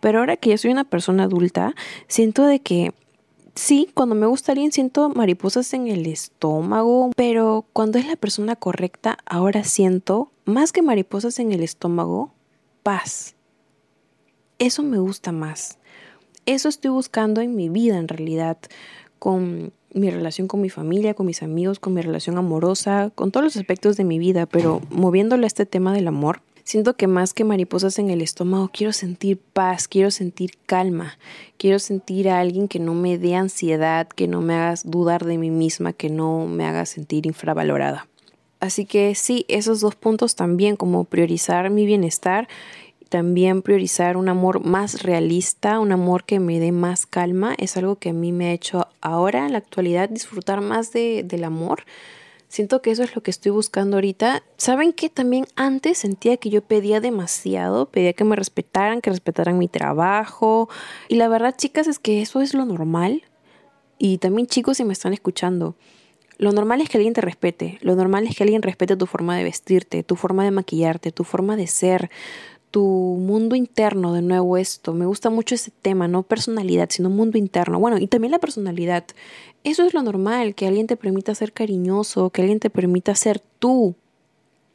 Pero 0.00 0.18
ahora 0.18 0.36
que 0.36 0.50
ya 0.50 0.58
soy 0.58 0.70
una 0.72 0.84
persona 0.84 1.24
adulta, 1.24 1.74
siento 2.06 2.44
de 2.44 2.60
que 2.60 2.92
sí, 3.60 3.90
cuando 3.94 4.14
me 4.14 4.26
gusta 4.26 4.52
alguien 4.52 4.72
siento 4.72 5.10
mariposas 5.10 5.74
en 5.74 5.86
el 5.86 6.06
estómago, 6.06 7.10
pero 7.14 7.66
cuando 7.72 7.98
es 7.98 8.06
la 8.06 8.16
persona 8.16 8.56
correcta, 8.56 9.18
ahora 9.26 9.64
siento 9.64 10.32
más 10.46 10.72
que 10.72 10.82
mariposas 10.82 11.38
en 11.38 11.52
el 11.52 11.62
estómago, 11.62 12.32
paz. 12.82 13.34
Eso 14.58 14.82
me 14.82 14.98
gusta 14.98 15.30
más. 15.32 15.78
Eso 16.46 16.68
estoy 16.68 16.90
buscando 16.90 17.40
en 17.42 17.54
mi 17.54 17.68
vida 17.68 17.98
en 17.98 18.08
realidad, 18.08 18.56
con 19.18 19.72
mi 19.92 20.10
relación 20.10 20.48
con 20.48 20.60
mi 20.60 20.70
familia, 20.70 21.14
con 21.14 21.26
mis 21.26 21.42
amigos, 21.42 21.78
con 21.78 21.94
mi 21.94 22.00
relación 22.00 22.38
amorosa, 22.38 23.10
con 23.14 23.30
todos 23.30 23.44
los 23.44 23.56
aspectos 23.56 23.96
de 23.96 24.04
mi 24.04 24.18
vida, 24.18 24.46
pero 24.46 24.80
moviéndolo 24.90 25.44
a 25.44 25.46
este 25.46 25.66
tema 25.66 25.92
del 25.92 26.08
amor, 26.08 26.42
siento 26.70 26.96
que 26.96 27.08
más 27.08 27.34
que 27.34 27.42
mariposas 27.42 27.98
en 27.98 28.10
el 28.10 28.22
estómago, 28.22 28.70
quiero 28.72 28.92
sentir 28.92 29.38
paz, 29.38 29.88
quiero 29.88 30.12
sentir 30.12 30.52
calma, 30.66 31.18
quiero 31.58 31.80
sentir 31.80 32.28
a 32.28 32.38
alguien 32.38 32.68
que 32.68 32.78
no 32.78 32.94
me 32.94 33.18
dé 33.18 33.34
ansiedad, 33.34 34.06
que 34.06 34.28
no 34.28 34.40
me 34.40 34.54
haga 34.54 34.74
dudar 34.84 35.24
de 35.24 35.36
mí 35.36 35.50
misma, 35.50 35.92
que 35.92 36.10
no 36.10 36.46
me 36.46 36.64
haga 36.64 36.86
sentir 36.86 37.26
infravalorada. 37.26 38.06
Así 38.60 38.84
que 38.84 39.16
sí, 39.16 39.46
esos 39.48 39.80
dos 39.80 39.96
puntos 39.96 40.36
también, 40.36 40.76
como 40.76 41.02
priorizar 41.02 41.70
mi 41.70 41.86
bienestar 41.86 42.46
también 43.08 43.62
priorizar 43.62 44.16
un 44.16 44.28
amor 44.28 44.64
más 44.64 45.02
realista, 45.02 45.80
un 45.80 45.90
amor 45.90 46.22
que 46.22 46.38
me 46.38 46.60
dé 46.60 46.70
más 46.70 47.06
calma, 47.06 47.56
es 47.58 47.76
algo 47.76 47.96
que 47.96 48.10
a 48.10 48.12
mí 48.12 48.30
me 48.30 48.50
ha 48.50 48.52
hecho 48.52 48.86
ahora, 49.00 49.46
en 49.46 49.52
la 49.52 49.58
actualidad, 49.58 50.08
disfrutar 50.08 50.60
más 50.60 50.92
de, 50.92 51.24
del 51.24 51.42
amor. 51.42 51.82
Siento 52.50 52.82
que 52.82 52.90
eso 52.90 53.04
es 53.04 53.14
lo 53.14 53.22
que 53.22 53.30
estoy 53.30 53.52
buscando 53.52 53.96
ahorita. 53.96 54.42
¿Saben 54.56 54.92
que 54.92 55.08
también 55.08 55.46
antes 55.54 55.98
sentía 55.98 56.36
que 56.36 56.50
yo 56.50 56.62
pedía 56.62 57.00
demasiado? 57.00 57.86
Pedía 57.86 58.12
que 58.12 58.24
me 58.24 58.34
respetaran, 58.34 59.00
que 59.00 59.10
respetaran 59.10 59.56
mi 59.56 59.68
trabajo. 59.68 60.68
Y 61.06 61.14
la 61.14 61.28
verdad, 61.28 61.54
chicas, 61.56 61.86
es 61.86 62.00
que 62.00 62.20
eso 62.20 62.40
es 62.40 62.52
lo 62.52 62.64
normal. 62.64 63.22
Y 63.98 64.18
también 64.18 64.48
chicos, 64.48 64.78
si 64.78 64.84
me 64.84 64.92
están 64.92 65.12
escuchando, 65.12 65.76
lo 66.38 66.50
normal 66.50 66.80
es 66.80 66.88
que 66.88 66.98
alguien 66.98 67.14
te 67.14 67.20
respete. 67.20 67.78
Lo 67.82 67.94
normal 67.94 68.26
es 68.26 68.34
que 68.34 68.42
alguien 68.42 68.62
respete 68.62 68.96
tu 68.96 69.06
forma 69.06 69.36
de 69.36 69.44
vestirte, 69.44 70.02
tu 70.02 70.16
forma 70.16 70.42
de 70.42 70.50
maquillarte, 70.50 71.12
tu 71.12 71.22
forma 71.22 71.54
de 71.54 71.68
ser, 71.68 72.10
tu 72.70 72.82
mundo 72.82 73.56
interno, 73.56 74.12
de 74.12 74.22
nuevo 74.22 74.56
esto, 74.56 74.92
me 74.94 75.06
gusta 75.06 75.30
mucho 75.30 75.54
ese 75.54 75.70
tema, 75.70 76.08
no 76.08 76.22
personalidad, 76.22 76.88
sino 76.90 77.10
mundo 77.10 77.38
interno. 77.38 77.80
Bueno, 77.80 77.98
y 77.98 78.06
también 78.06 78.30
la 78.30 78.38
personalidad. 78.38 79.04
Eso 79.64 79.84
es 79.84 79.94
lo 79.94 80.02
normal, 80.02 80.54
que 80.54 80.66
alguien 80.66 80.86
te 80.86 80.96
permita 80.96 81.34
ser 81.34 81.52
cariñoso, 81.52 82.30
que 82.30 82.42
alguien 82.42 82.60
te 82.60 82.70
permita 82.70 83.14
ser 83.14 83.40
tú. 83.58 83.94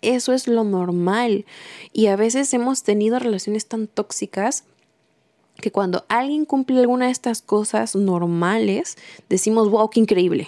Eso 0.01 0.33
es 0.33 0.47
lo 0.47 0.63
normal. 0.63 1.45
Y 1.93 2.07
a 2.07 2.15
veces 2.15 2.53
hemos 2.53 2.83
tenido 2.83 3.17
relaciones 3.17 3.65
tan 3.65 3.87
tóxicas 3.87 4.65
que 5.61 5.71
cuando 5.71 6.05
alguien 6.09 6.45
cumple 6.45 6.79
alguna 6.79 7.05
de 7.05 7.11
estas 7.11 7.41
cosas 7.41 7.95
normales, 7.95 8.97
decimos, 9.29 9.69
wow, 9.69 9.89
qué 9.89 9.99
increíble. 9.99 10.47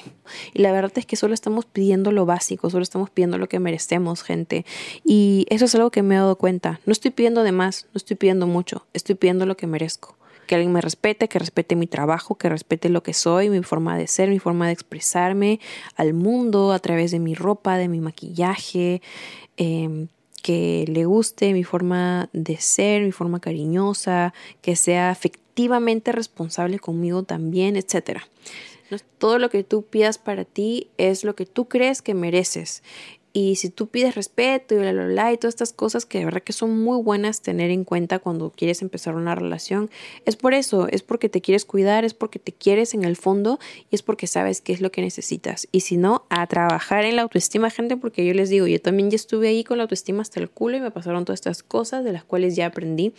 Y 0.54 0.62
la 0.62 0.72
verdad 0.72 0.92
es 0.96 1.06
que 1.06 1.16
solo 1.16 1.34
estamos 1.34 1.66
pidiendo 1.66 2.12
lo 2.12 2.26
básico, 2.26 2.70
solo 2.70 2.84
estamos 2.84 3.10
pidiendo 3.10 3.38
lo 3.38 3.48
que 3.48 3.60
merecemos, 3.60 4.24
gente. 4.24 4.66
Y 5.04 5.46
eso 5.50 5.66
es 5.66 5.76
algo 5.76 5.92
que 5.92 6.04
me 6.04 6.16
he 6.16 6.18
dado 6.18 6.36
cuenta. 6.38 6.80
No 6.86 6.92
estoy 6.92 7.12
pidiendo 7.12 7.44
de 7.44 7.52
más, 7.52 7.88
no 7.94 7.98
estoy 7.98 8.18
pidiendo 8.18 8.48
mucho, 8.48 8.86
estoy 8.94 9.16
pidiendo 9.16 9.46
lo 9.46 9.56
que 9.56 9.68
merezco. 9.68 10.16
Que 10.46 10.56
alguien 10.56 10.72
me 10.72 10.82
respete, 10.82 11.28
que 11.28 11.40
respete 11.40 11.76
mi 11.76 11.88
trabajo, 11.88 12.36
que 12.36 12.48
respete 12.48 12.88
lo 12.90 13.04
que 13.04 13.14
soy, 13.14 13.50
mi 13.50 13.64
forma 13.64 13.98
de 13.98 14.08
ser, 14.08 14.30
mi 14.30 14.40
forma 14.40 14.68
de 14.68 14.74
expresarme 14.74 15.60
al 15.96 16.14
mundo 16.14 16.72
a 16.72 16.80
través 16.80 17.12
de 17.12 17.20
mi 17.20 17.36
ropa, 17.36 17.78
de 17.78 17.90
mi 17.90 18.00
maquillaje, 18.00 19.02
eh, 19.58 20.08
que 20.48 20.86
le 20.88 21.04
guste 21.04 21.52
mi 21.52 21.66
forma 21.66 22.30
de 22.32 22.56
ser, 22.56 23.02
mi 23.02 23.12
forma 23.12 23.42
cariñosa, 23.42 24.34
que 24.62 24.78
sea 24.78 25.12
efectivamente 25.12 26.14
responsable 26.14 26.80
conmigo 26.80 27.24
también, 27.24 27.76
etc. 27.76 28.22
Todo 29.18 29.40
lo 29.40 29.50
que 29.50 29.66
tú 29.66 29.84
pidas 29.84 30.18
para 30.18 30.46
ti 30.46 30.88
es 30.98 31.26
lo 31.26 31.36
que 31.36 31.46
tú 31.46 31.66
crees 31.66 32.02
que 32.02 32.14
mereces. 32.14 32.82
Y 33.34 33.58
si 33.58 33.70
tú 33.70 33.88
pides 33.88 34.16
respeto 34.16 34.74
y 34.74 34.80
bla, 34.80 34.92
bla, 34.92 35.06
bla, 35.06 35.34
y 35.34 35.38
todas 35.38 35.54
estas 35.54 35.74
cosas 35.74 36.06
que 36.06 36.20
de 36.20 36.26
verdad 36.26 36.42
que 36.42 36.54
son 36.54 36.82
muy 36.82 37.02
buenas 37.02 37.42
tener 37.42 37.70
en 37.70 37.84
cuenta 37.84 38.20
cuando 38.20 38.52
quieres 38.52 38.82
empezar 38.82 39.16
una 39.16 39.36
relación, 39.36 39.90
es 40.26 40.36
por 40.36 40.54
eso, 40.54 40.88
es 40.88 41.04
porque 41.04 41.30
te 41.30 41.42
quieres 41.42 41.66
cuidar, 41.66 42.04
es 42.04 42.14
porque 42.14 42.40
te 42.40 42.52
quieres 42.52 42.94
en 42.94 43.04
el 43.04 43.16
fondo 43.16 43.60
y 43.92 43.96
es 43.96 44.02
porque 44.02 44.28
sabes 44.28 44.62
qué 44.62 44.74
es 44.74 44.82
lo 44.82 44.92
que 44.92 45.02
necesitas. 45.02 45.68
Y 45.72 45.82
si 45.82 45.98
no, 45.98 46.26
a 46.30 46.48
trabajar 46.48 47.06
en 47.06 47.16
la 47.16 47.22
autoestima, 47.22 47.70
gente, 47.70 47.98
porque 47.98 48.26
yo 48.26 48.34
les 48.34 48.50
digo, 48.50 48.66
yo 48.68 48.82
también 48.82 49.12
ya 49.12 49.16
estuve 49.16 49.50
ahí 49.50 49.64
con 49.64 49.78
la 49.78 49.84
autoestima 49.84 50.22
hasta 50.22 50.40
el 50.40 50.50
culo 50.50 50.78
y 50.78 50.82
me 50.82 50.92
pasaron 50.92 51.26
todas 51.26 51.40
estas 51.40 51.64
cosas 51.64 52.04
de 52.04 52.14
las 52.14 52.24
cuales 52.24 52.56
ya 52.56 52.68
aprendí 52.68 53.14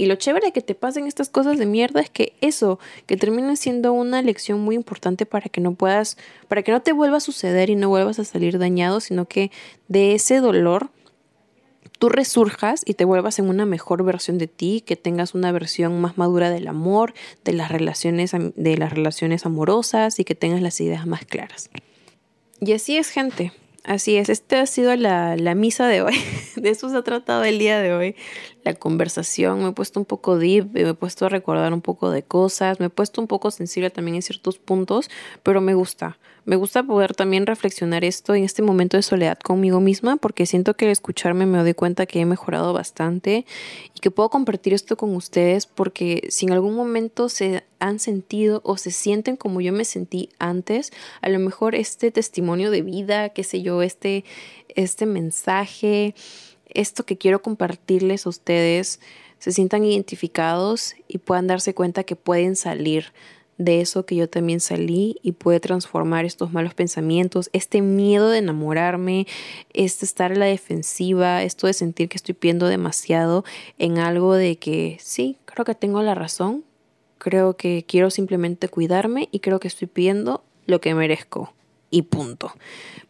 y 0.00 0.06
lo 0.06 0.14
chévere 0.14 0.46
de 0.46 0.52
que 0.52 0.62
te 0.62 0.74
pasen 0.74 1.06
estas 1.06 1.28
cosas 1.28 1.58
de 1.58 1.66
mierda 1.66 2.00
es 2.00 2.08
que 2.08 2.32
eso, 2.40 2.78
que 3.04 3.18
termine 3.18 3.54
siendo 3.56 3.92
una 3.92 4.22
lección 4.22 4.58
muy 4.58 4.74
importante 4.74 5.26
para 5.26 5.50
que 5.50 5.60
no 5.60 5.74
puedas, 5.74 6.16
para 6.48 6.62
que 6.62 6.72
no 6.72 6.80
te 6.80 6.92
vuelva 6.92 7.18
a 7.18 7.20
suceder 7.20 7.68
y 7.68 7.76
no 7.76 7.90
vuelvas 7.90 8.18
a 8.18 8.24
salir 8.24 8.58
dañado, 8.58 9.00
sino 9.00 9.26
que 9.26 9.50
de 9.88 10.14
ese 10.14 10.40
dolor 10.40 10.88
tú 11.98 12.08
resurjas 12.08 12.80
y 12.86 12.94
te 12.94 13.04
vuelvas 13.04 13.38
en 13.40 13.50
una 13.50 13.66
mejor 13.66 14.02
versión 14.02 14.38
de 14.38 14.46
ti, 14.46 14.82
que 14.86 14.96
tengas 14.96 15.34
una 15.34 15.52
versión 15.52 16.00
más 16.00 16.16
madura 16.16 16.48
del 16.48 16.68
amor, 16.68 17.12
de 17.44 17.52
las 17.52 17.70
relaciones, 17.70 18.32
de 18.32 18.76
las 18.78 18.94
relaciones 18.94 19.44
amorosas 19.44 20.18
y 20.18 20.24
que 20.24 20.34
tengas 20.34 20.62
las 20.62 20.80
ideas 20.80 21.06
más 21.06 21.26
claras. 21.26 21.68
Y 22.58 22.72
así 22.72 22.96
es, 22.96 23.10
gente. 23.10 23.52
Así 23.84 24.16
es, 24.16 24.28
esta 24.28 24.60
ha 24.60 24.66
sido 24.66 24.94
la, 24.96 25.36
la, 25.36 25.54
misa 25.54 25.88
de 25.88 26.02
hoy. 26.02 26.14
De 26.56 26.68
eso 26.68 26.90
se 26.90 26.96
ha 26.96 27.02
tratado 27.02 27.44
el 27.44 27.58
día 27.58 27.80
de 27.80 27.94
hoy. 27.94 28.14
La 28.62 28.74
conversación. 28.74 29.62
Me 29.62 29.70
he 29.70 29.72
puesto 29.72 29.98
un 29.98 30.04
poco 30.04 30.38
deep, 30.38 30.70
me 30.72 30.82
he 30.82 30.94
puesto 30.94 31.24
a 31.24 31.28
recordar 31.30 31.72
un 31.72 31.80
poco 31.80 32.10
de 32.10 32.22
cosas, 32.22 32.78
me 32.78 32.86
he 32.86 32.90
puesto 32.90 33.22
un 33.22 33.26
poco 33.26 33.50
sensible 33.50 33.88
también 33.88 34.16
en 34.16 34.22
ciertos 34.22 34.58
puntos, 34.58 35.08
pero 35.42 35.62
me 35.62 35.72
gusta. 35.72 36.18
Me 36.44 36.56
gusta 36.56 36.82
poder 36.82 37.14
también 37.14 37.46
reflexionar 37.46 38.04
esto 38.04 38.34
en 38.34 38.44
este 38.44 38.62
momento 38.62 38.96
de 38.96 39.02
soledad 39.02 39.38
conmigo 39.38 39.80
misma 39.80 40.16
porque 40.16 40.46
siento 40.46 40.74
que 40.74 40.86
al 40.86 40.90
escucharme 40.90 41.46
me 41.46 41.58
doy 41.58 41.74
cuenta 41.74 42.06
que 42.06 42.20
he 42.20 42.26
mejorado 42.26 42.72
bastante 42.72 43.46
y 43.94 44.00
que 44.00 44.10
puedo 44.10 44.30
compartir 44.30 44.74
esto 44.74 44.96
con 44.96 45.14
ustedes 45.14 45.66
porque 45.66 46.26
si 46.30 46.46
en 46.46 46.52
algún 46.52 46.74
momento 46.74 47.28
se 47.28 47.64
han 47.80 47.98
sentido 47.98 48.60
o 48.64 48.76
se 48.76 48.90
sienten 48.90 49.36
como 49.36 49.60
yo 49.60 49.72
me 49.72 49.84
sentí 49.84 50.28
antes, 50.38 50.92
a 51.20 51.28
lo 51.28 51.38
mejor 51.38 51.74
este 51.74 52.10
testimonio 52.10 52.70
de 52.70 52.82
vida, 52.82 53.30
qué 53.30 53.42
sé 53.42 53.62
yo, 53.62 53.82
este, 53.82 54.24
este 54.68 55.06
mensaje, 55.06 56.14
esto 56.68 57.04
que 57.04 57.18
quiero 57.18 57.42
compartirles 57.42 58.26
a 58.26 58.28
ustedes, 58.28 59.00
se 59.38 59.52
sientan 59.52 59.84
identificados 59.84 60.94
y 61.08 61.18
puedan 61.18 61.46
darse 61.46 61.74
cuenta 61.74 62.04
que 62.04 62.14
pueden 62.14 62.56
salir 62.56 63.12
de 63.60 63.82
eso 63.82 64.06
que 64.06 64.16
yo 64.16 64.28
también 64.28 64.58
salí 64.58 65.16
y 65.22 65.32
puede 65.32 65.60
transformar 65.60 66.24
estos 66.24 66.50
malos 66.50 66.72
pensamientos, 66.72 67.50
este 67.52 67.82
miedo 67.82 68.30
de 68.30 68.38
enamorarme, 68.38 69.26
este 69.74 70.06
estar 70.06 70.32
a 70.32 70.34
la 70.34 70.46
defensiva, 70.46 71.42
esto 71.42 71.66
de 71.66 71.74
sentir 71.74 72.08
que 72.08 72.16
estoy 72.16 72.34
pidiendo 72.34 72.68
demasiado 72.68 73.44
en 73.78 73.98
algo 73.98 74.34
de 74.34 74.56
que 74.56 74.96
sí, 75.00 75.36
creo 75.44 75.66
que 75.66 75.74
tengo 75.74 76.02
la 76.02 76.14
razón, 76.14 76.64
creo 77.20 77.56
que 77.56 77.84
quiero 77.86 78.10
simplemente 78.10 78.68
cuidarme 78.68 79.28
y 79.30 79.38
creo 79.38 79.60
que 79.60 79.68
estoy 79.68 79.86
pidiendo 79.86 80.42
lo 80.66 80.80
que 80.80 80.94
merezco 80.94 81.52
y 81.90 82.02
punto. 82.02 82.52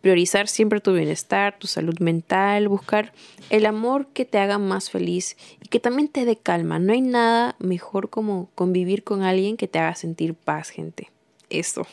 Priorizar 0.00 0.48
siempre 0.48 0.80
tu 0.80 0.92
bienestar, 0.92 1.58
tu 1.58 1.66
salud 1.66 1.98
mental, 2.00 2.68
buscar 2.68 3.12
el 3.50 3.66
amor 3.66 4.08
que 4.08 4.24
te 4.24 4.38
haga 4.38 4.58
más 4.58 4.90
feliz 4.90 5.36
y 5.62 5.68
que 5.68 5.80
también 5.80 6.08
te 6.08 6.24
dé 6.24 6.36
calma. 6.36 6.78
No 6.78 6.92
hay 6.92 7.02
nada 7.02 7.56
mejor 7.58 8.10
como 8.10 8.48
convivir 8.54 9.04
con 9.04 9.22
alguien 9.22 9.56
que 9.56 9.68
te 9.68 9.78
haga 9.78 9.94
sentir 9.94 10.34
paz, 10.34 10.70
gente. 10.70 11.10
Eso. 11.48 11.86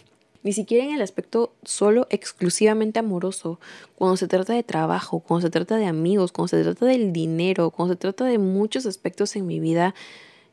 Ni 0.44 0.54
siquiera 0.54 0.86
en 0.86 0.96
el 0.96 1.02
aspecto 1.02 1.54
solo 1.64 2.08
exclusivamente 2.10 3.00
amoroso. 3.00 3.60
Cuando 3.96 4.16
se 4.16 4.28
trata 4.28 4.54
de 4.54 4.64
trabajo, 4.64 5.20
cuando 5.20 5.48
se 5.48 5.52
trata 5.52 5.76
de 5.76 5.88
amigos, 5.88 6.32
cuando 6.32 6.50
se 6.50 6.64
trata 6.64 6.86
del 6.86 7.12
dinero, 7.12 7.70
cuando 7.72 7.96
se 7.96 8.00
trata 8.00 8.26
de 8.26 8.38
muchos 8.38 8.86
aspectos 8.86 9.36
en 9.36 9.46
mi 9.46 9.60
vida, 9.60 9.94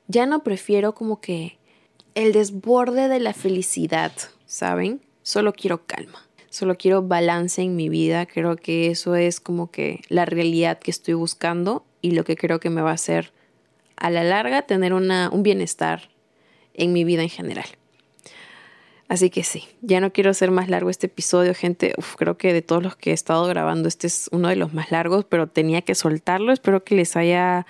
ya 0.09 0.27
no 0.27 0.43
prefiero 0.43 0.95
como 0.95 1.21
que 1.21 1.59
el 2.15 2.33
desborde 2.33 3.09
de 3.09 3.21
la 3.21 3.33
felicidad, 3.33 4.13
¿saben? 4.47 5.01
Solo 5.23 5.53
quiero 5.53 5.87
calma 5.87 6.25
solo 6.55 6.77
quiero 6.77 7.03
balance 7.03 7.61
en 7.63 7.75
mi 7.75 7.89
vida. 7.89 8.27
Creo 8.27 8.57
que 8.57 8.91
eso 8.91 9.17
es 9.17 9.41
como 9.41 9.71
que 9.71 10.03
la 10.09 10.25
realidad 10.25 10.79
que 10.79 10.91
estoy 10.91 11.15
buscando 11.15 11.85
y 12.01 12.13
lo 12.13 12.25
que 12.25 12.37
creo 12.37 12.61
que 12.61 12.71
me 12.71 12.81
va 12.81 12.91
a 12.91 12.95
hacer 12.95 13.33
a 13.97 14.09
la 14.09 14.23
larga 14.23 14.63
tener 14.63 14.95
una, 14.95 15.31
un 15.31 15.43
bienestar 15.43 16.11
en 16.75 16.93
mi 16.93 17.05
vida 17.05 17.23
en 17.23 17.29
general. 17.29 17.67
Así 19.09 19.31
que 19.31 19.43
sí, 19.43 19.65
ya 19.83 20.01
no 20.01 20.13
quiero 20.13 20.31
hacer 20.31 20.51
más 20.51 20.69
largo 20.69 20.91
este 20.91 21.07
episodio, 21.07 21.55
gente. 21.55 21.95
creo 22.17 22.39
que 22.39 22.53
de 22.53 22.63
todos 22.63 22.83
los 22.83 22.97
que 22.97 23.11
he 23.11 23.13
estado 23.13 23.47
grabando, 23.47 23.89
este 23.89 24.07
es 24.07 24.29
uno 24.33 24.49
de 24.49 24.57
los 24.57 24.73
más 24.73 24.91
largos, 24.91 25.25
pero 25.25 25.49
tenía 25.49 25.83
que 25.83 25.95
soltarlo. 25.95 26.53
Espero 26.53 26.85
que 26.85 26.95
les 26.95 27.17
haya 27.17 27.67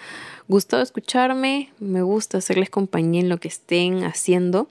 gustado 0.49 0.83
escucharme. 0.83 1.71
Me 1.79 2.03
gusta 2.03 2.39
hacerles 2.39 2.71
compañía 2.71 3.21
en 3.21 3.29
lo 3.29 3.39
que 3.39 3.49
estén 3.49 4.05
haciendo 4.05 4.69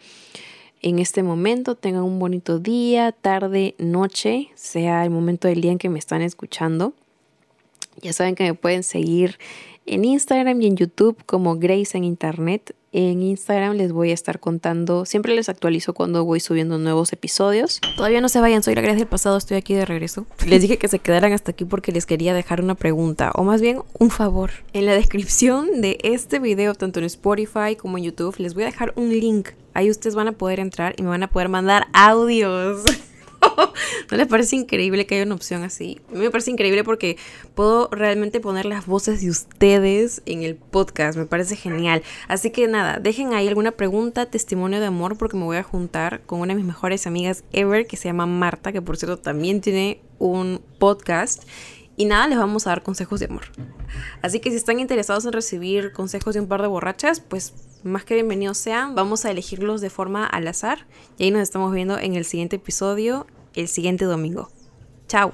en 0.81 0.99
este 0.99 1.23
momento. 1.23 1.75
Tengan 1.75 2.03
un 2.03 2.19
bonito 2.19 2.59
día, 2.59 3.11
tarde, 3.11 3.75
noche, 3.77 4.49
sea 4.55 5.03
el 5.03 5.09
momento 5.09 5.47
del 5.47 5.61
día 5.61 5.71
en 5.71 5.77
que 5.77 5.89
me 5.89 5.99
están 5.99 6.21
escuchando. 6.21 6.93
Ya 8.01 8.13
saben 8.13 8.35
que 8.35 8.43
me 8.43 8.53
pueden 8.53 8.83
seguir 8.83 9.37
en 9.85 10.05
Instagram 10.05 10.61
y 10.61 10.67
en 10.67 10.77
YouTube 10.77 11.17
como 11.25 11.57
Grace 11.57 11.97
en 11.97 12.03
Internet. 12.03 12.75
En 12.91 13.23
Instagram 13.23 13.75
les 13.75 13.91
voy 13.91 14.11
a 14.11 14.13
estar 14.13 14.39
contando, 14.39 15.05
siempre 15.05 15.33
les 15.33 15.49
actualizo 15.49 15.95
cuando 15.95 16.25
voy 16.25 16.39
subiendo 16.39 16.77
nuevos 16.77 17.11
episodios. 17.11 17.81
Todavía 17.97 18.21
no 18.21 18.29
se 18.29 18.39
vayan, 18.39 18.61
soy 18.61 18.75
la 18.75 18.81
Gracia 18.81 18.99
del 18.99 19.07
pasado, 19.07 19.35
estoy 19.35 19.57
aquí 19.57 19.73
de 19.73 19.83
regreso. 19.83 20.27
Les 20.45 20.61
dije 20.61 20.77
que 20.77 20.87
se 20.87 20.99
quedaran 20.99 21.33
hasta 21.33 21.51
aquí 21.51 21.65
porque 21.65 21.91
les 21.91 22.05
quería 22.05 22.35
dejar 22.35 22.61
una 22.61 22.75
pregunta, 22.75 23.31
o 23.33 23.43
más 23.43 23.61
bien 23.61 23.79
un 23.97 24.11
favor. 24.11 24.51
En 24.73 24.85
la 24.85 24.93
descripción 24.93 25.81
de 25.81 25.97
este 26.03 26.37
video, 26.37 26.75
tanto 26.75 26.99
en 26.99 27.05
Spotify 27.05 27.75
como 27.75 27.97
en 27.97 28.03
YouTube, 28.03 28.35
les 28.37 28.53
voy 28.53 28.61
a 28.61 28.67
dejar 28.67 28.93
un 28.95 29.09
link. 29.09 29.49
Ahí 29.73 29.89
ustedes 29.89 30.13
van 30.13 30.27
a 30.27 30.33
poder 30.33 30.59
entrar 30.59 30.93
y 30.95 31.01
me 31.01 31.09
van 31.09 31.23
a 31.23 31.31
poder 31.31 31.49
mandar 31.49 31.87
audios. 31.93 32.83
¿No 34.11 34.17
les 34.17 34.27
parece 34.27 34.55
increíble 34.55 35.05
que 35.05 35.15
haya 35.15 35.25
una 35.25 35.35
opción 35.35 35.63
así? 35.63 36.01
A 36.09 36.13
mí 36.13 36.19
me 36.19 36.31
parece 36.31 36.51
increíble 36.51 36.83
porque 36.83 37.17
puedo 37.55 37.89
realmente 37.91 38.39
poner 38.39 38.65
las 38.65 38.85
voces 38.85 39.21
de 39.21 39.29
ustedes 39.29 40.21
en 40.25 40.43
el 40.43 40.55
podcast. 40.55 41.17
Me 41.17 41.25
parece 41.25 41.55
genial. 41.55 42.03
Así 42.27 42.51
que 42.51 42.67
nada, 42.67 42.99
dejen 42.99 43.33
ahí 43.33 43.47
alguna 43.47 43.71
pregunta, 43.71 44.25
testimonio 44.25 44.79
de 44.79 44.87
amor, 44.87 45.17
porque 45.17 45.37
me 45.37 45.43
voy 45.43 45.57
a 45.57 45.63
juntar 45.63 46.21
con 46.25 46.39
una 46.39 46.53
de 46.53 46.57
mis 46.57 46.65
mejores 46.65 47.07
amigas 47.07 47.43
ever 47.51 47.87
que 47.87 47.97
se 47.97 48.09
llama 48.09 48.25
Marta, 48.25 48.71
que 48.71 48.81
por 48.81 48.97
cierto 48.97 49.17
también 49.17 49.61
tiene 49.61 50.01
un 50.19 50.61
podcast. 50.79 51.43
Y 51.95 52.05
nada, 52.05 52.27
les 52.27 52.39
vamos 52.39 52.65
a 52.65 52.71
dar 52.71 52.81
consejos 52.81 53.19
de 53.19 53.27
amor. 53.27 53.43
Así 54.23 54.39
que 54.39 54.49
si 54.49 54.55
están 54.55 54.79
interesados 54.79 55.25
en 55.25 55.33
recibir 55.33 55.91
consejos 55.91 56.33
de 56.33 56.39
un 56.39 56.47
par 56.47 56.61
de 56.61 56.67
borrachas, 56.67 57.19
pues 57.19 57.53
más 57.83 58.03
que 58.03 58.15
bienvenidos 58.15 58.57
sean. 58.57 58.95
Vamos 58.95 59.25
a 59.25 59.31
elegirlos 59.31 59.79
de 59.79 59.91
forma 59.91 60.25
al 60.25 60.47
azar. 60.47 60.87
Y 61.19 61.25
ahí 61.25 61.31
nos 61.31 61.41
estamos 61.41 61.71
viendo 61.71 61.99
en 61.99 62.15
el 62.15 62.25
siguiente 62.25 62.55
episodio, 62.55 63.27
el 63.55 63.67
siguiente 63.67 64.05
domingo. 64.05 64.49
Chao. 65.07 65.33